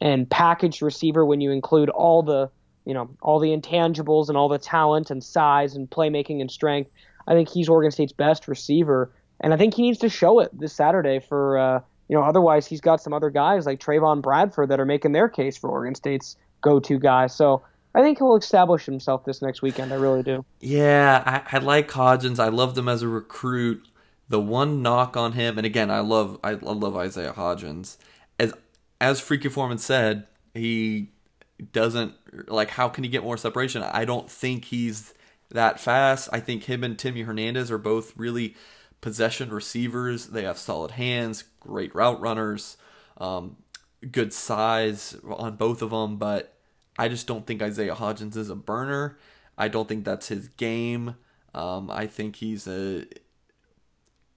and 0.01 0.29
packaged 0.29 0.83
receiver 0.83 1.25
when 1.25 1.41
you 1.41 1.51
include 1.51 1.89
all 1.91 2.23
the 2.23 2.51
you 2.85 2.95
know 2.95 3.11
all 3.21 3.39
the 3.39 3.49
intangibles 3.49 4.29
and 4.29 4.37
all 4.37 4.49
the 4.49 4.59
talent 4.59 5.11
and 5.11 5.23
size 5.23 5.75
and 5.75 5.91
playmaking 5.91 6.41
and 6.41 6.51
strength. 6.51 6.91
I 7.27 7.35
think 7.35 7.49
he's 7.49 7.69
Oregon 7.69 7.91
State's 7.91 8.13
best 8.13 8.49
receiver, 8.49 9.13
and 9.41 9.53
I 9.53 9.57
think 9.57 9.75
he 9.75 9.83
needs 9.83 9.99
to 9.99 10.09
show 10.09 10.41
it 10.41 10.59
this 10.59 10.73
Saturday 10.73 11.21
for. 11.21 11.59
Uh, 11.59 11.81
you 12.09 12.17
know, 12.17 12.23
otherwise 12.23 12.69
he's 12.69 12.81
got 12.81 13.03
some 13.03 13.13
other 13.13 13.31
guys 13.31 13.67
like 13.67 13.81
Trevon 13.81 14.23
Bradford 14.23 14.69
that 14.69 14.79
are 14.79 14.85
making 14.85 15.11
their 15.11 15.29
case 15.29 15.57
for 15.57 15.69
Oregon 15.69 15.97
State's 15.97 16.37
go-to 16.61 16.99
guy. 16.99 17.27
So 17.27 17.63
I 17.95 18.03
think 18.03 18.19
he'll 18.19 18.37
establish 18.37 18.85
himself 18.85 19.25
this 19.25 19.41
next 19.41 19.63
weekend. 19.63 19.93
I 19.93 19.97
really 19.97 20.23
do. 20.23 20.45
Yeah, 20.61 21.23
I, 21.25 21.57
I 21.57 21.61
like 21.61 21.91
Hodgins. 21.91 22.39
I 22.39 22.49
loved 22.49 22.77
him 22.77 22.89
as 22.89 23.03
a 23.03 23.09
recruit. 23.09 23.87
The 24.29 24.41
one 24.41 24.83
knock 24.83 25.17
on 25.17 25.33
him, 25.33 25.57
and 25.57 25.65
again, 25.65 25.91
I 25.91 26.01
love 26.01 26.39
I, 26.43 26.51
I 26.51 26.55
love 26.55 26.97
Isaiah 26.97 27.33
Hodgins. 27.33 27.97
As 28.41 28.53
as 29.01 29.21
Freaky 29.21 29.49
Foreman 29.49 29.79
said, 29.79 30.27
he 30.53 31.13
doesn't 31.73 32.15
like. 32.49 32.71
How 32.71 32.89
can 32.89 33.05
he 33.05 33.09
get 33.09 33.23
more 33.23 33.37
separation? 33.37 33.83
I 33.83 34.05
don't 34.05 34.29
think 34.29 34.65
he's 34.67 35.15
that 35.51 35.79
fast. 35.79 36.29
I 36.33 36.41
think 36.41 36.65
him 36.65 36.83
and 36.83 36.99
Timmy 36.99 37.23
Hernandez 37.23 37.71
are 37.71 37.79
both 37.79 38.17
really 38.17 38.57
possession 39.01 39.51
receivers. 39.51 40.27
They 40.27 40.43
have 40.43 40.59
solid 40.59 40.93
hands, 40.93 41.45
great 41.61 41.95
route 41.95 42.21
runners, 42.21 42.77
um, 43.19 43.57
good 44.11 44.33
size 44.33 45.17
on 45.29 45.57
both 45.57 45.83
of 45.83 45.91
them. 45.91 46.17
But 46.17 46.55
I 46.99 47.09
just 47.09 47.27
don't 47.27 47.47
think 47.47 47.63
Isaiah 47.63 47.95
Hodgins 47.95 48.37
is 48.37 48.51
a 48.51 48.57
burner. 48.57 49.19
I 49.59 49.69
don't 49.69 49.89
think 49.89 50.05
that's 50.05 50.29
his 50.29 50.49
game. 50.49 51.17
Um, 51.55 51.91
I 51.91 52.07
think 52.07 52.37
he's 52.37 52.67
a 52.67 53.07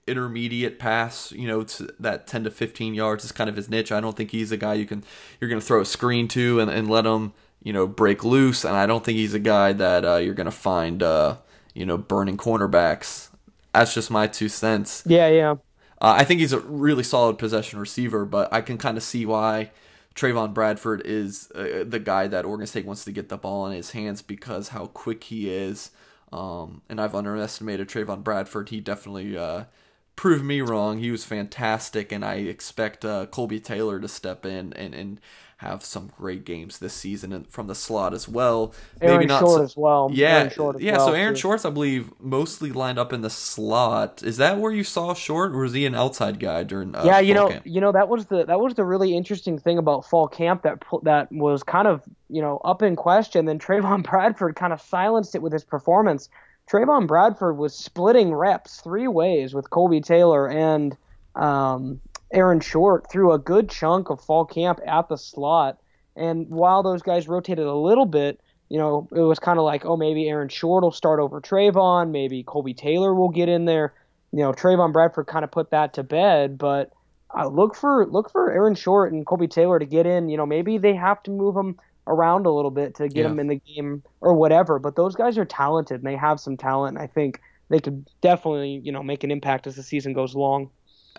intermediate 0.08 0.80
pass, 0.80 1.32
you 1.32 1.48
know, 1.48 1.66
that 2.00 2.26
10 2.28 2.46
to 2.46 2.52
15 2.52 2.94
yards 2.94 3.24
is 3.24 3.32
kind 3.32 3.50
of 3.50 3.56
his 3.56 3.70
niche. 3.70 3.92
I 3.92 4.02
don't 4.02 4.18
think 4.18 4.32
he's 4.32 4.52
a 4.52 4.58
guy 4.58 4.74
you 4.74 4.86
can 4.86 5.04
you're 5.40 5.50
going 5.50 5.62
to 5.62 5.66
throw 5.66 5.82
a 5.82 5.86
screen 5.86 6.28
to 6.30 6.60
and, 6.60 6.72
and 6.72 6.90
let 6.90 7.06
him, 7.06 7.34
you 7.62 7.72
know, 7.72 7.86
break 7.86 8.24
loose. 8.24 8.66
And 8.66 8.76
I 8.76 8.86
don't 8.86 9.04
think 9.04 9.18
he's 9.18 9.34
a 9.34 9.40
guy 9.40 9.74
that 9.74 10.06
uh, 10.06 10.16
you're 10.16 10.34
going 10.34 10.46
to 10.46 10.52
find, 10.52 11.04
uh, 11.04 11.38
you 11.74 11.86
know, 11.86 11.98
burning 11.98 12.38
cornerbacks. 12.38 13.30
That's 13.74 13.94
just 13.94 14.10
my 14.10 14.28
two 14.28 14.50
cents. 14.50 15.04
Yeah, 15.06 15.28
yeah. 15.28 15.56
Uh, 16.02 16.16
I 16.18 16.24
think 16.24 16.40
he's 16.40 16.54
a 16.54 16.60
really 16.60 17.04
solid 17.04 17.38
possession 17.38 17.80
receiver, 17.80 18.26
but 18.26 18.52
I 18.54 18.62
can 18.62 18.78
kind 18.78 18.98
of 18.98 19.04
see 19.04 19.26
why 19.26 19.72
Trevon 20.16 20.54
Bradford 20.54 21.02
is 21.06 21.52
uh, 21.54 21.84
the 21.88 22.00
guy 22.00 22.28
that 22.28 22.46
Oregon 22.46 22.68
State 22.68 22.86
wants 22.86 23.06
to 23.06 23.12
get 23.12 23.30
the 23.30 23.38
ball 23.38 23.68
in 23.68 23.74
his 23.74 23.92
hands 23.92 24.22
because 24.22 24.70
how 24.70 24.88
quick 24.88 25.26
he 25.26 25.50
is. 25.50 25.92
Um, 26.32 26.82
and 26.90 27.02
I've 27.02 27.16
underestimated 27.16 27.90
Trevon 27.90 28.24
Bradford. 28.24 28.70
He 28.70 28.80
definitely 28.80 29.38
uh, 29.38 29.66
prove 30.20 30.44
me 30.44 30.60
wrong. 30.60 31.00
He 31.00 31.12
was 31.12 31.24
fantastic, 31.24 32.12
and 32.12 32.26
I 32.26 32.36
expect 32.36 33.06
uh, 33.06 33.28
Colby 33.28 33.62
Taylor 33.62 34.02
to 34.02 34.08
step 34.10 34.46
in 34.46 34.74
and, 34.74 34.94
and 34.94 35.22
have 35.60 35.82
some 35.82 36.12
great 36.18 36.44
games 36.44 36.80
this 36.80 36.94
season 36.94 37.32
and 37.32 37.48
from 37.48 37.68
the 37.68 37.76
slot 37.76 38.14
as 38.14 38.28
well. 38.28 38.74
Aaron 39.00 39.16
Maybe 39.16 39.28
not 39.28 39.40
Short 39.40 39.60
so, 39.60 39.64
as 39.64 39.78
well. 39.78 40.10
Yeah, 40.12 40.50
as 40.52 40.58
yeah. 40.82 40.98
Well, 40.98 41.08
so 41.08 41.14
Aaron 41.14 41.36
too. 41.36 41.40
Shorts, 41.40 41.64
I 41.64 41.70
believe, 41.70 42.12
mostly 42.20 42.74
lined 42.74 43.00
up 43.00 43.14
in 43.14 43.22
the 43.22 43.30
slot. 43.30 44.22
Is 44.22 44.36
that 44.36 44.60
where 44.60 44.74
you 44.74 44.84
saw 44.84 45.14
Short, 45.14 45.54
or 45.54 45.60
was 45.60 45.72
he 45.72 45.86
an 45.86 45.96
outside 45.96 46.38
guy 46.38 46.64
during? 46.64 46.94
Uh, 46.94 47.04
yeah, 47.06 47.20
you 47.20 47.34
know, 47.34 47.48
camp? 47.48 47.66
you 47.66 47.80
know 47.80 47.94
that 47.94 48.10
was 48.10 48.26
the 48.26 48.44
that 48.44 48.60
was 48.60 48.74
the 48.74 48.84
really 48.84 49.16
interesting 49.16 49.58
thing 49.58 49.78
about 49.78 50.04
fall 50.06 50.28
camp 50.28 50.64
that 50.64 50.84
that 51.04 51.32
was 51.32 51.64
kind 51.64 51.88
of 51.88 52.04
you 52.28 52.42
know 52.42 52.58
up 52.66 52.82
in 52.82 52.98
question. 52.98 53.46
Then 53.46 53.58
Trevon 53.58 54.04
Bradford 54.10 54.58
kind 54.58 54.74
of 54.74 54.82
silenced 54.82 55.34
it 55.34 55.42
with 55.42 55.54
his 55.54 55.64
performance. 55.64 56.28
Trevon 56.70 57.08
Bradford 57.08 57.58
was 57.58 57.74
splitting 57.76 58.34
reps 58.34 58.80
three 58.82 59.08
ways 59.08 59.54
with 59.54 59.70
Colby 59.70 60.02
Taylor 60.02 60.48
and 60.48 60.96
um, 61.36 62.00
Aaron 62.32 62.60
Short 62.60 63.10
through 63.10 63.32
a 63.32 63.40
good 63.40 63.70
chunk 63.70 64.10
of 64.10 64.22
fall 64.22 64.46
camp 64.46 64.80
at 64.86 65.10
the 65.10 65.18
slot. 65.18 65.80
And 66.16 66.48
while 66.50 66.84
those 66.84 67.02
guys 67.02 67.28
rotated 67.28 67.66
a 67.66 67.74
little 67.74 68.06
bit, 68.06 68.40
you 68.70 68.78
know, 68.78 69.08
it 69.12 69.22
was 69.22 69.40
kind 69.40 69.58
of 69.58 69.66
like, 69.66 69.84
oh, 69.84 69.98
maybe 69.98 70.30
Aaron 70.30 70.50
Short 70.50 70.84
will 70.84 70.92
start 70.92 71.20
over 71.20 71.42
Trevon. 71.42 72.12
Maybe 72.12 72.44
Colby 72.44 72.76
Taylor 72.76 73.16
will 73.16 73.30
get 73.30 73.50
in 73.50 73.66
there. 73.66 73.94
You 74.32 74.40
know, 74.40 74.52
Trevon 74.52 74.94
Bradford 74.94 75.26
kind 75.26 75.44
of 75.44 75.50
put 75.50 75.72
that 75.72 75.94
to 75.96 76.04
bed, 76.04 76.60
but 76.60 76.92
uh, 77.36 77.48
look 77.48 77.76
for 77.76 78.06
look 78.06 78.32
for 78.32 78.52
Aaron 78.52 78.76
Short 78.76 79.12
and 79.12 79.26
Colby 79.26 79.48
Taylor 79.48 79.80
to 79.80 79.86
get 79.86 80.06
in. 80.06 80.30
You 80.30 80.38
know, 80.38 80.46
maybe 80.46 80.78
they 80.78 80.94
have 80.94 81.24
to 81.24 81.32
move 81.32 81.56
them 81.56 81.80
around 82.08 82.46
a 82.46 82.52
little 82.52 82.72
bit 82.72 82.96
to 82.96 83.08
get 83.08 83.18
yeah. 83.18 83.28
them 83.28 83.40
in 83.40 83.48
the 83.48 83.56
game 83.56 84.04
or 84.22 84.34
whatever. 84.34 84.80
But 84.80 84.96
those 84.96 85.16
guys 85.16 85.38
are 85.38 85.46
talented 85.46 85.98
and 85.98 86.08
they 86.08 86.16
have 86.16 86.40
some 86.40 86.58
talent. 86.58 86.98
I 86.98 87.08
think 87.08 87.40
they 87.70 87.80
could 87.80 88.10
definitely, 88.22 88.82
you 88.84 88.92
know, 88.92 89.04
make 89.04 89.24
an 89.24 89.32
impact 89.32 89.68
as 89.68 89.76
the 89.76 89.84
season 89.84 90.14
goes 90.14 90.34
along. 90.34 90.70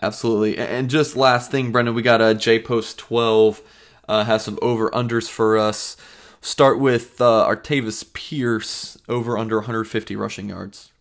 Absolutely. 0.01 0.57
And 0.57 0.89
just 0.89 1.15
last 1.15 1.51
thing, 1.51 1.71
Brenden, 1.71 1.93
we 1.93 2.01
got 2.01 2.21
a 2.21 2.33
J 2.33 2.59
Post 2.59 2.97
12 2.97 3.61
uh, 4.07 4.23
has 4.25 4.43
some 4.43 4.59
over 4.61 4.89
unders 4.91 5.29
for 5.29 5.57
us. 5.57 5.95
Start 6.41 6.79
with 6.79 7.21
uh, 7.21 7.47
Artavis 7.47 8.11
Pierce 8.13 8.97
over 9.07 9.37
under 9.37 9.57
150 9.57 10.15
rushing 10.15 10.49
yards. 10.49 10.91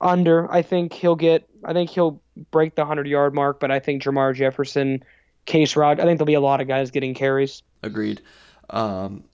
Under, 0.00 0.50
I 0.50 0.62
think 0.62 0.92
he'll 0.92 1.16
get. 1.16 1.48
I 1.64 1.74
think 1.74 1.90
he'll 1.90 2.22
break 2.50 2.74
the 2.76 2.82
100 2.82 3.06
yard 3.06 3.34
mark, 3.34 3.60
but 3.60 3.70
I 3.70 3.80
think 3.80 4.02
Jermar 4.02 4.34
Jefferson, 4.34 5.04
Case 5.44 5.76
Rod. 5.76 6.00
I 6.00 6.04
think 6.04 6.18
there'll 6.18 6.26
be 6.26 6.34
a 6.34 6.40
lot 6.40 6.60
of 6.60 6.68
guys 6.68 6.90
getting 6.90 7.12
carries. 7.12 7.62
Agreed. 7.82 8.22
Um, 8.70 9.24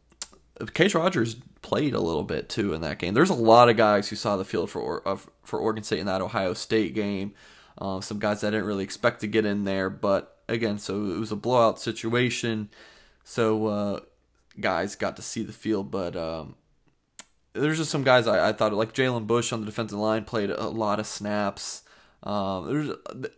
Case 0.74 0.94
Rogers 0.94 1.36
played 1.62 1.94
a 1.94 2.00
little 2.00 2.22
bit 2.22 2.48
too 2.48 2.72
in 2.72 2.80
that 2.80 2.98
game. 2.98 3.14
There's 3.14 3.30
a 3.30 3.34
lot 3.34 3.68
of 3.68 3.76
guys 3.76 4.08
who 4.08 4.16
saw 4.16 4.36
the 4.36 4.44
field 4.44 4.70
for 4.70 5.06
uh, 5.06 5.18
for 5.42 5.58
Oregon 5.58 5.84
State 5.84 6.00
in 6.00 6.06
that 6.06 6.20
Ohio 6.20 6.54
State 6.54 6.94
game. 6.94 7.34
Uh, 7.78 8.00
some 8.00 8.18
guys 8.18 8.42
I 8.42 8.50
didn't 8.50 8.66
really 8.66 8.84
expect 8.84 9.20
to 9.20 9.26
get 9.26 9.44
in 9.44 9.64
there, 9.64 9.90
but 9.90 10.38
again, 10.48 10.78
so 10.78 11.04
it 11.04 11.18
was 11.18 11.32
a 11.32 11.36
blowout 11.36 11.80
situation. 11.80 12.70
So 13.24 13.66
uh, 13.66 14.00
guys 14.58 14.96
got 14.96 15.16
to 15.16 15.22
see 15.22 15.42
the 15.42 15.52
field, 15.52 15.90
but 15.90 16.16
um, 16.16 16.54
there's 17.52 17.78
just 17.78 17.90
some 17.90 18.04
guys 18.04 18.26
I, 18.26 18.48
I 18.48 18.52
thought 18.52 18.72
like 18.72 18.94
Jalen 18.94 19.26
Bush 19.26 19.52
on 19.52 19.60
the 19.60 19.66
defensive 19.66 19.98
line 19.98 20.24
played 20.24 20.50
a 20.50 20.68
lot 20.68 21.00
of 21.00 21.06
snaps. 21.06 21.82
Um, 22.22 22.66
there's 22.66 22.90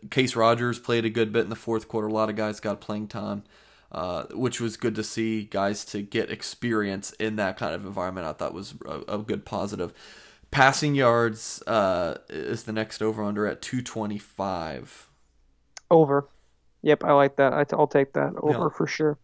Case 0.09 0.35
Rogers 0.35 0.79
played 0.79 1.05
a 1.05 1.09
good 1.09 1.33
bit 1.33 1.43
in 1.43 1.49
the 1.49 1.55
fourth 1.55 1.87
quarter. 1.87 2.07
A 2.07 2.13
lot 2.13 2.29
of 2.29 2.35
guys 2.35 2.59
got 2.59 2.81
playing 2.81 3.07
time, 3.07 3.43
uh, 3.91 4.25
which 4.31 4.61
was 4.61 4.77
good 4.77 4.95
to 4.95 5.03
see 5.03 5.43
guys 5.43 5.83
to 5.85 6.01
get 6.01 6.31
experience 6.31 7.11
in 7.13 7.35
that 7.37 7.57
kind 7.57 7.73
of 7.73 7.85
environment. 7.85 8.27
I 8.27 8.33
thought 8.33 8.53
was 8.53 8.75
a, 8.85 9.15
a 9.15 9.17
good 9.19 9.45
positive. 9.45 9.93
Passing 10.51 10.95
yards 10.95 11.61
uh, 11.67 12.17
is 12.29 12.63
the 12.63 12.71
next 12.71 13.01
over 13.01 13.23
under 13.23 13.45
at 13.45 13.61
225. 13.61 15.09
Over. 15.91 16.27
Yep, 16.81 17.03
I 17.03 17.13
like 17.13 17.35
that. 17.35 17.53
I 17.53 17.63
t- 17.63 17.75
I'll 17.77 17.87
take 17.87 18.13
that 18.13 18.33
over 18.37 18.63
yeah. 18.63 18.69
for 18.69 18.87
sure. 18.87 19.17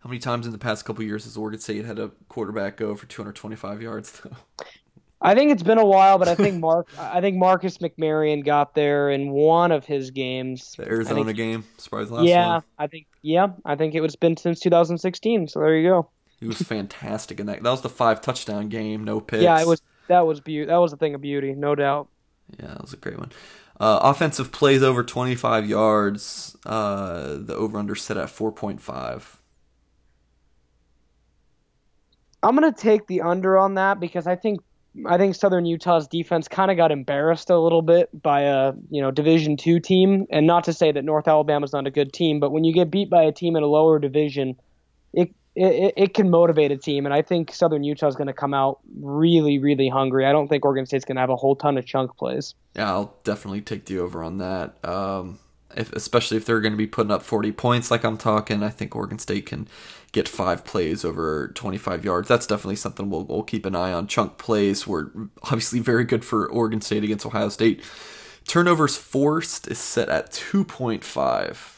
How 0.00 0.08
many 0.08 0.18
times 0.18 0.46
in 0.46 0.52
the 0.52 0.58
past 0.58 0.84
couple 0.84 1.04
years 1.04 1.24
has 1.24 1.36
Oregon 1.36 1.58
State 1.60 1.84
had 1.84 1.98
a 1.98 2.10
quarterback 2.28 2.76
go 2.76 2.94
for 2.94 3.06
225 3.06 3.82
yards? 3.82 4.22
I 5.20 5.34
think 5.34 5.50
it's 5.50 5.62
been 5.62 5.78
a 5.78 5.84
while, 5.84 6.18
but 6.18 6.28
I 6.28 6.34
think 6.34 6.60
Mark, 6.60 6.88
I 6.98 7.20
think 7.20 7.36
Marcus 7.36 7.78
McMaryion 7.78 8.44
got 8.44 8.74
there 8.74 9.10
in 9.10 9.30
one 9.30 9.72
of 9.72 9.84
his 9.84 10.10
games. 10.10 10.74
The 10.76 10.86
Arizona 10.86 11.24
think, 11.24 11.36
game, 11.36 11.64
surprise 11.78 12.10
last 12.10 12.26
yeah, 12.26 12.48
one. 12.48 12.62
I 12.78 12.86
think 12.86 13.06
yeah, 13.22 13.48
I 13.64 13.76
think 13.76 13.94
it 13.94 14.00
was 14.00 14.14
been 14.16 14.36
since 14.36 14.60
2016. 14.60 15.48
So 15.48 15.60
there 15.60 15.76
you 15.76 15.88
go. 15.88 16.10
He 16.38 16.46
was 16.46 16.60
fantastic 16.60 17.40
in 17.40 17.46
that. 17.46 17.62
That 17.62 17.70
was 17.70 17.80
the 17.80 17.88
five 17.88 18.20
touchdown 18.20 18.68
game, 18.68 19.04
no 19.04 19.20
picks. 19.20 19.42
Yeah, 19.42 19.60
it 19.60 19.66
was. 19.66 19.80
That 20.08 20.26
was 20.26 20.40
beauty. 20.40 20.66
That 20.66 20.76
was 20.76 20.92
a 20.92 20.96
thing 20.96 21.14
of 21.14 21.20
beauty, 21.20 21.52
no 21.54 21.74
doubt. 21.74 22.08
Yeah, 22.60 22.68
that 22.68 22.82
was 22.82 22.92
a 22.92 22.96
great 22.96 23.18
one. 23.18 23.32
Uh, 23.80 23.98
offensive 24.02 24.52
plays 24.52 24.82
over 24.82 25.02
25 25.02 25.66
yards. 25.66 26.56
Uh, 26.64 27.36
the 27.38 27.54
over 27.54 27.78
under 27.78 27.94
set 27.94 28.16
at 28.16 28.28
4.5. 28.28 29.36
I'm 32.42 32.54
gonna 32.54 32.72
take 32.72 33.06
the 33.06 33.22
under 33.22 33.58
on 33.58 33.74
that 33.74 33.98
because 33.98 34.26
I 34.26 34.36
think 34.36 34.60
I 35.04 35.18
think 35.18 35.34
Southern 35.34 35.66
Utah's 35.66 36.08
defense 36.08 36.48
kind 36.48 36.70
of 36.70 36.76
got 36.76 36.90
embarrassed 36.90 37.50
a 37.50 37.58
little 37.58 37.82
bit 37.82 38.08
by 38.22 38.42
a 38.42 38.72
you 38.90 39.02
know 39.02 39.10
Division 39.10 39.56
two 39.56 39.80
team, 39.80 40.26
and 40.30 40.46
not 40.46 40.64
to 40.64 40.72
say 40.72 40.92
that 40.92 41.04
North 41.04 41.28
Alabama's 41.28 41.72
not 41.72 41.86
a 41.86 41.90
good 41.90 42.12
team, 42.12 42.40
but 42.40 42.52
when 42.52 42.64
you 42.64 42.72
get 42.72 42.90
beat 42.90 43.10
by 43.10 43.22
a 43.22 43.32
team 43.32 43.56
in 43.56 43.62
a 43.62 43.66
lower 43.66 43.98
division, 43.98 44.56
it 45.12 45.34
it, 45.54 45.94
it 45.96 46.14
can 46.14 46.30
motivate 46.30 46.70
a 46.70 46.76
team, 46.76 47.06
and 47.06 47.14
I 47.14 47.22
think 47.22 47.52
Southern 47.52 47.82
Utah 47.82 48.08
is 48.08 48.14
going 48.14 48.26
to 48.26 48.34
come 48.34 48.54
out 48.54 48.80
really, 49.00 49.58
really 49.58 49.88
hungry. 49.88 50.26
I 50.26 50.32
don't 50.32 50.48
think 50.48 50.64
Oregon 50.64 50.86
State's 50.86 51.04
going 51.04 51.16
to 51.16 51.20
have 51.20 51.30
a 51.30 51.36
whole 51.36 51.56
ton 51.56 51.78
of 51.78 51.86
chunk 51.86 52.16
plays. 52.16 52.54
Yeah, 52.74 52.90
I'll 52.90 53.16
definitely 53.24 53.62
take 53.62 53.86
the 53.86 53.98
over 53.98 54.22
on 54.22 54.38
that. 54.38 54.76
Um, 54.84 55.38
if, 55.76 55.92
especially 55.92 56.36
if 56.36 56.44
they're 56.44 56.60
going 56.60 56.72
to 56.72 56.78
be 56.78 56.86
putting 56.86 57.10
up 57.10 57.22
40 57.22 57.52
points 57.52 57.90
like 57.90 58.04
I'm 58.04 58.16
talking, 58.16 58.62
I 58.62 58.68
think 58.70 58.94
Oregon 58.94 59.18
State 59.18 59.46
can 59.46 59.68
get 60.12 60.28
five 60.28 60.64
plays 60.64 61.04
over 61.04 61.48
25 61.54 62.04
yards. 62.04 62.28
That's 62.28 62.46
definitely 62.46 62.76
something 62.76 63.10
we'll, 63.10 63.24
we'll 63.24 63.42
keep 63.42 63.66
an 63.66 63.76
eye 63.76 63.92
on. 63.92 64.06
Chunk 64.06 64.38
plays 64.38 64.86
were 64.86 65.12
obviously 65.42 65.80
very 65.80 66.04
good 66.04 66.24
for 66.24 66.50
Oregon 66.50 66.80
State 66.80 67.04
against 67.04 67.26
Ohio 67.26 67.48
State. 67.48 67.82
Turnovers 68.46 68.96
forced 68.96 69.68
is 69.68 69.78
set 69.78 70.08
at 70.08 70.30
2.5. 70.30 71.72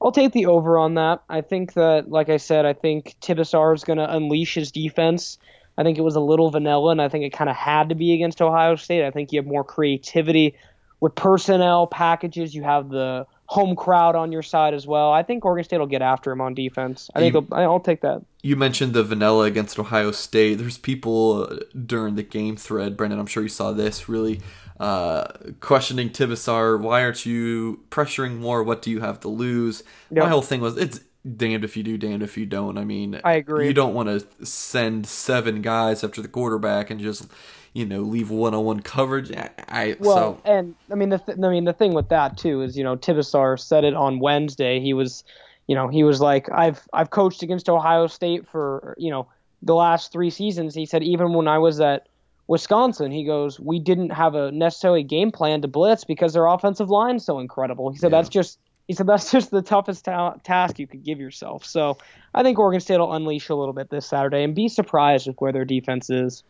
I'll 0.00 0.12
take 0.12 0.32
the 0.32 0.46
over 0.46 0.78
on 0.78 0.94
that. 0.94 1.22
I 1.28 1.40
think 1.40 1.72
that, 1.72 2.10
like 2.10 2.28
I 2.28 2.36
said, 2.36 2.66
I 2.66 2.74
think 2.74 3.16
Tibesar 3.20 3.74
is 3.74 3.82
going 3.82 3.98
to 3.98 4.14
unleash 4.14 4.54
his 4.54 4.70
defense. 4.70 5.38
I 5.78 5.82
think 5.82 5.98
it 5.98 6.02
was 6.02 6.16
a 6.16 6.20
little 6.20 6.50
vanilla, 6.50 6.90
and 6.92 7.02
I 7.02 7.08
think 7.08 7.24
it 7.24 7.32
kind 7.32 7.50
of 7.50 7.56
had 7.56 7.88
to 7.88 7.94
be 7.94 8.12
against 8.12 8.40
Ohio 8.40 8.76
State. 8.76 9.04
I 9.04 9.10
think 9.10 9.32
you 9.32 9.38
have 9.38 9.46
more 9.46 9.64
creativity 9.64 10.54
with 11.00 11.14
personnel 11.14 11.86
packages. 11.86 12.54
You 12.54 12.62
have 12.62 12.88
the 12.88 13.26
home 13.46 13.76
crowd 13.76 14.16
on 14.16 14.32
your 14.32 14.42
side 14.42 14.74
as 14.74 14.86
well. 14.86 15.12
I 15.12 15.22
think 15.22 15.44
Oregon 15.44 15.64
State 15.64 15.78
will 15.78 15.86
get 15.86 16.02
after 16.02 16.32
him 16.32 16.40
on 16.40 16.54
defense. 16.54 17.10
I 17.14 17.20
think 17.20 17.34
you, 17.34 17.46
I'll 17.52 17.80
take 17.80 18.00
that. 18.00 18.22
You 18.42 18.56
mentioned 18.56 18.92
the 18.92 19.04
vanilla 19.04 19.44
against 19.44 19.78
Ohio 19.78 20.10
State. 20.10 20.56
There's 20.56 20.78
people 20.78 21.48
uh, 21.50 21.56
during 21.84 22.16
the 22.16 22.22
game 22.22 22.56
thread, 22.56 22.96
Brenden. 22.96 23.18
I'm 23.18 23.26
sure 23.26 23.42
you 23.42 23.48
saw 23.48 23.72
this. 23.72 24.08
Really 24.08 24.40
uh, 24.80 25.28
questioning 25.60 26.10
Tibesar. 26.10 26.80
Why 26.80 27.02
aren't 27.02 27.24
you 27.24 27.84
pressuring 27.90 28.38
more? 28.38 28.62
What 28.62 28.82
do 28.82 28.90
you 28.90 29.00
have 29.00 29.20
to 29.20 29.28
lose? 29.28 29.82
Yep. 30.10 30.24
My 30.24 30.28
whole 30.28 30.42
thing 30.42 30.60
was 30.60 30.76
it's 30.76 31.00
damned 31.36 31.64
if 31.64 31.76
you 31.76 31.82
do, 31.82 31.98
damned 31.98 32.22
if 32.22 32.36
you 32.36 32.46
don't. 32.46 32.78
I 32.78 32.84
mean, 32.84 33.20
I 33.24 33.34
agree. 33.34 33.66
You 33.66 33.74
don't 33.74 33.94
want 33.94 34.08
to 34.08 34.46
send 34.46 35.06
seven 35.06 35.62
guys 35.62 36.04
after 36.04 36.20
the 36.22 36.28
quarterback 36.28 36.90
and 36.90 37.00
just 37.00 37.26
you 37.76 37.84
know 37.84 38.00
leave 38.00 38.30
one 38.30 38.54
on 38.54 38.64
one 38.64 38.80
coverage. 38.80 39.30
I 39.68 39.96
well, 40.00 40.16
so. 40.16 40.40
and 40.46 40.74
I 40.90 40.94
mean 40.94 41.10
the 41.10 41.18
th- 41.18 41.36
I 41.36 41.50
mean 41.50 41.64
the 41.64 41.74
thing 41.74 41.92
with 41.92 42.08
that 42.08 42.38
too 42.38 42.62
is 42.62 42.76
you 42.76 42.82
know 42.82 42.96
Tibesar 42.96 43.58
said 43.58 43.84
it 43.84 43.92
on 43.92 44.18
Wednesday. 44.18 44.80
He 44.80 44.94
was 44.94 45.24
you 45.66 45.74
know 45.74 45.86
he 45.86 46.02
was 46.02 46.20
like 46.20 46.50
I've 46.50 46.88
I've 46.94 47.10
coached 47.10 47.42
against 47.42 47.68
Ohio 47.68 48.06
State 48.06 48.48
for 48.48 48.94
you 48.96 49.10
know 49.10 49.28
the 49.60 49.74
last 49.74 50.10
three 50.10 50.30
seasons. 50.30 50.74
He 50.74 50.86
said 50.86 51.02
even 51.02 51.34
when 51.34 51.48
I 51.48 51.58
was 51.58 51.78
at 51.78 52.08
Wisconsin, 52.46 53.10
he 53.10 53.24
goes, 53.24 53.60
we 53.60 53.78
didn't 53.78 54.10
have 54.10 54.34
a 54.34 54.50
necessarily 54.52 55.02
game 55.02 55.30
plan 55.30 55.60
to 55.60 55.68
blitz 55.68 56.04
because 56.04 56.32
their 56.32 56.46
offensive 56.46 56.88
line's 56.88 57.26
so 57.26 57.40
incredible. 57.40 57.90
He 57.90 57.98
said 57.98 58.10
yeah. 58.10 58.18
that's 58.18 58.30
just 58.30 58.58
he 58.88 58.94
said 58.94 59.06
that's 59.06 59.30
just 59.30 59.50
the 59.50 59.60
toughest 59.60 60.06
ta- 60.06 60.36
task 60.44 60.78
you 60.78 60.86
could 60.86 61.04
give 61.04 61.20
yourself. 61.20 61.66
So 61.66 61.98
I 62.34 62.42
think 62.42 62.58
Oregon 62.58 62.80
State 62.80 63.00
will 63.00 63.12
unleash 63.12 63.50
a 63.50 63.54
little 63.54 63.74
bit 63.74 63.90
this 63.90 64.06
Saturday 64.06 64.44
and 64.44 64.54
be 64.54 64.68
surprised 64.68 65.26
with 65.26 65.36
where 65.40 65.52
their 65.52 65.66
defense 65.66 66.08
is. 66.08 66.42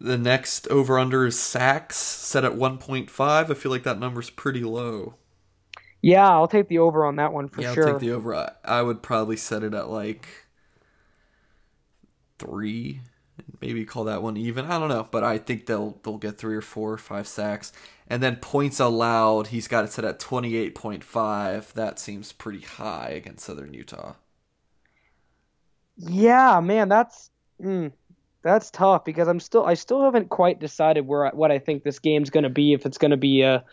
The 0.00 0.16
next 0.16 0.66
over 0.68 0.98
under 0.98 1.26
is 1.26 1.38
sacks 1.38 1.96
set 1.96 2.44
at 2.44 2.52
1.5. 2.52 3.10
I 3.20 3.54
feel 3.54 3.70
like 3.70 3.82
that 3.82 3.98
number's 3.98 4.30
pretty 4.30 4.64
low. 4.64 5.14
Yeah, 6.02 6.30
I'll 6.30 6.48
take 6.48 6.68
the 6.68 6.78
over 6.78 7.04
on 7.04 7.16
that 7.16 7.32
one 7.32 7.48
for 7.48 7.60
yeah, 7.60 7.74
sure. 7.74 7.86
I'll 7.86 7.92
take 7.94 8.00
the 8.00 8.12
over. 8.12 8.34
I, 8.34 8.52
I 8.64 8.82
would 8.82 9.02
probably 9.02 9.36
set 9.36 9.62
it 9.62 9.74
at 9.74 9.90
like 9.90 10.26
three 12.38 13.00
maybe 13.60 13.84
call 13.84 14.04
that 14.04 14.22
one 14.22 14.36
even. 14.36 14.66
I 14.66 14.78
don't 14.78 14.88
know, 14.88 15.08
but 15.10 15.24
I 15.24 15.38
think 15.38 15.66
they'll 15.66 15.98
they'll 16.02 16.18
get 16.18 16.38
three 16.38 16.56
or 16.56 16.62
four 16.62 16.92
or 16.92 16.98
five 16.98 17.26
sacks. 17.26 17.72
And 18.08 18.22
then 18.22 18.36
points 18.36 18.80
allowed, 18.80 19.48
he's 19.48 19.68
got 19.68 19.84
it 19.84 19.92
set 19.92 20.04
at 20.04 20.18
twenty 20.18 20.56
eight 20.56 20.74
point 20.74 21.04
five. 21.04 21.72
That 21.74 21.98
seems 21.98 22.32
pretty 22.32 22.60
high 22.60 23.10
against 23.10 23.44
Southern 23.44 23.74
Utah. 23.74 24.14
Yeah, 25.96 26.60
man, 26.60 26.88
that's 26.88 27.30
mm, 27.62 27.92
that's 28.42 28.70
tough 28.70 29.04
because 29.04 29.28
I'm 29.28 29.40
still 29.40 29.64
I 29.64 29.74
still 29.74 30.02
haven't 30.02 30.30
quite 30.30 30.60
decided 30.60 31.06
where 31.06 31.26
I, 31.26 31.30
what 31.30 31.50
I 31.50 31.58
think 31.58 31.82
this 31.82 31.98
game's 31.98 32.30
going 32.30 32.44
to 32.44 32.50
be. 32.50 32.72
If 32.72 32.86
it's 32.86 32.98
going 32.98 33.10
to 33.10 33.16
be 33.16 33.42
a 33.42 33.64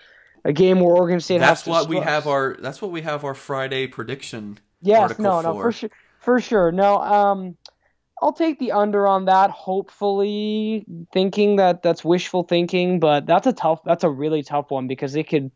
a 0.47 0.53
game 0.53 0.79
where 0.79 0.95
Oregon 0.95 1.19
State. 1.19 1.39
That's 1.39 1.63
has 1.63 1.67
what 1.67 1.89
we 1.89 1.97
have 1.97 2.25
our. 2.25 2.55
That's 2.59 2.81
what 2.81 2.91
we 2.91 3.01
have 3.01 3.23
our 3.23 3.33
Friday 3.33 3.87
prediction. 3.87 4.59
Yes, 4.81 5.19
no, 5.19 5.41
no, 5.41 5.53
for 5.53 5.71
sure, 5.71 5.89
for 6.19 6.39
sure. 6.39 6.71
No, 6.71 7.01
um, 7.01 7.57
I'll 8.21 8.33
take 8.33 8.57
the 8.59 8.71
under 8.71 9.07
on 9.07 9.25
that. 9.25 9.49
Hopefully, 9.49 10.85
thinking 11.11 11.57
that 11.57 11.83
that's 11.83 12.03
wishful 12.03 12.43
thinking, 12.43 12.99
but 12.99 13.25
that's 13.25 13.45
a 13.45 13.53
tough. 13.53 13.83
That's 13.83 14.03
a 14.03 14.09
really 14.09 14.41
tough 14.41 14.71
one 14.71 14.87
because 14.87 15.15
it 15.15 15.27
could, 15.27 15.51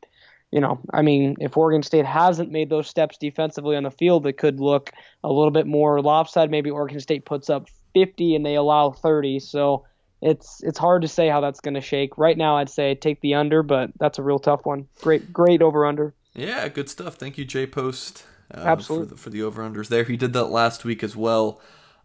you 0.52 0.60
know, 0.60 0.82
I 0.94 1.02
mean, 1.02 1.38
if 1.40 1.56
Oregon 1.56 1.84
State 1.84 2.06
hasn't 2.06 2.52
made 2.52 2.70
those 2.70 2.88
steps 2.88 3.18
defensively 3.18 3.76
on 3.76 3.84
the 3.84 3.92
field, 3.92 4.28
it 4.28 4.34
could 4.34 4.60
look 4.60 4.92
a 5.24 5.32
little 5.32 5.52
bit 5.52 5.68
more 5.68 6.02
lopsided. 6.02 6.52
Maybe 6.52 6.70
Oregon 6.70 7.00
State 7.00 7.26
puts 7.26 7.50
up 7.50 7.70
50 7.94 8.36
and 8.36 8.46
they 8.46 8.56
allow 8.56 8.92
30. 8.92 9.40
So 9.40 9.86
it's 10.22 10.62
it's 10.64 10.78
hard 10.78 11.02
to 11.02 11.08
say 11.08 11.30
how 11.30 11.42
that's 11.42 11.60
going 11.60 11.74
to 11.74 11.82
shake. 11.82 12.18
Right 12.18 12.38
now, 12.38 12.58
I'd 12.58 12.70
say 12.70 12.96
take 12.96 13.22
the 13.22 13.34
under, 13.34 13.64
but 13.64 13.92
that's 14.00 14.20
a 14.20 14.24
real 14.24 14.40
tough 14.40 14.66
one. 14.66 14.88
Great, 15.02 15.34
great 15.34 15.62
over 15.62 15.86
under. 15.86 16.14
Yeah, 16.34 16.68
good 16.70 16.90
stuff. 16.90 17.16
Thank 17.16 17.38
you, 17.38 17.46
Jay 17.46 17.66
Post. 17.66 18.24
Uh, 18.54 18.60
Absolutely 18.60 19.08
for 19.08 19.16
the, 19.16 19.22
for 19.22 19.30
the 19.30 19.44
over 19.44 19.64
unders 19.64 19.88
there. 19.88 20.04
He 20.04 20.18
did 20.18 20.34
that 20.34 20.46
last 20.46 20.86
week 20.86 21.04
as 21.04 21.16
well. 21.16 21.60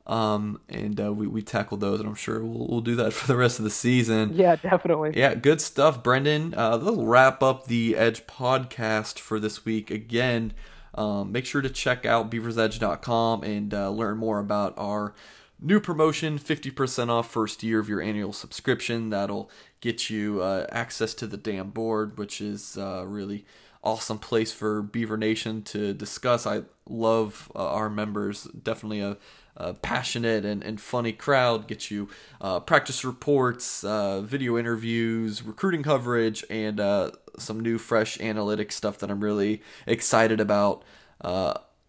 Um, 0.07 0.61
and 0.69 1.01
uh, 1.01 1.13
we, 1.13 1.27
we 1.27 1.43
tackled 1.43 1.81
those, 1.81 1.99
and 1.99 2.09
I'm 2.09 2.15
sure 2.15 2.45
we'll, 2.45 2.69
we'll 2.69 2.81
do 2.81 2.95
that 2.97 3.13
for 3.13 3.27
the 3.27 3.37
rest 3.37 3.59
of 3.59 3.65
the 3.65 3.71
season. 3.71 4.33
Yeah, 4.35 4.57
definitely. 4.57 5.13
Yeah, 5.17 5.35
good 5.35 5.61
stuff, 5.61 6.03
Brenden. 6.03 6.55
Uh, 6.57 6.77
that'll 6.77 7.07
wrap 7.07 7.43
up 7.43 7.67
the 7.67 7.97
Edge 7.97 8.27
podcast 8.27 9.19
for 9.19 9.41
this 9.41 9.65
week. 9.65 9.91
Again, 9.91 10.53
um, 10.95 11.33
make 11.33 11.45
sure 11.45 11.61
to 11.61 11.69
check 11.69 12.07
out 12.07 12.31
beaversedge.com 12.31 13.43
and 13.43 13.75
uh, 13.75 13.91
learn 13.91 14.17
more 14.17 14.39
about 14.39 14.75
our 14.77 15.15
new 15.61 15.81
promotion 15.81 16.39
50% 16.39 17.09
off 17.09 17.31
first 17.31 17.63
year 17.63 17.81
of 17.81 17.89
your 17.89 18.01
annual 18.01 18.33
subscription. 18.33 19.11
That'll 19.11 19.51
get 19.81 20.11
you 20.11 20.43
uh, 20.43 20.67
access 20.71 21.15
to 21.15 21.27
the 21.27 21.37
Dam 21.37 21.71
board, 21.71 22.19
which 22.19 22.41
is 22.41 22.77
uh, 22.77 23.05
really 23.07 23.45
awesome 23.83 24.19
place 24.19 24.53
for 24.53 24.83
Beaver 24.83 25.17
Nation 25.17 25.63
to 25.63 25.95
discuss. 25.95 26.47
I 26.47 26.63
love 26.89 27.51
uh, 27.55 27.67
our 27.69 27.89
members. 27.89 28.45
Definitely 28.45 29.01
a, 29.01 29.17
a 29.57 29.75
passionate 29.75 30.45
and, 30.45 30.63
and, 30.63 30.81
funny 30.81 31.13
crowd. 31.13 31.69
Get 31.69 31.91
you 31.91 32.09
uh, 32.41 32.61
practice 32.61 33.05
reports, 33.05 33.85
uh, 33.85 34.21
video 34.23 34.59
interviews, 34.59 35.43
recruiting 35.43 35.83
coverage, 35.83 36.45
and 36.51 36.81
uh, 36.81 37.13
some 37.39 37.61
new, 37.61 37.79
fresh 37.79 38.19
analytics 38.19 38.73
stuff 38.73 38.99
that 38.99 39.11
I'm 39.11 39.23
really 39.23 39.63
excited 39.87 40.41
about 40.41 40.83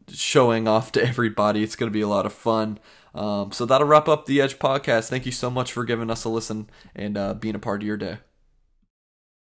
showing 0.09 0.67
off 0.67 0.91
to 0.93 1.03
everybody. 1.05 1.63
It's 1.63 1.75
going 1.75 1.91
to 1.91 1.93
be 1.93 2.01
a 2.01 2.07
lot 2.07 2.25
of 2.25 2.33
fun. 2.33 2.79
Um, 3.15 3.51
so 3.51 3.65
that'll 3.65 3.87
wrap 3.87 4.07
up 4.07 4.25
the 4.25 4.41
Edge 4.41 4.59
podcast. 4.59 5.09
Thank 5.09 5.25
you 5.25 5.31
so 5.31 5.49
much 5.49 5.71
for 5.71 5.83
giving 5.83 6.09
us 6.09 6.23
a 6.23 6.29
listen 6.29 6.69
and 6.95 7.17
uh, 7.17 7.33
being 7.33 7.55
a 7.55 7.59
part 7.59 7.81
of 7.81 7.87
your 7.87 7.97
day. 7.97 8.17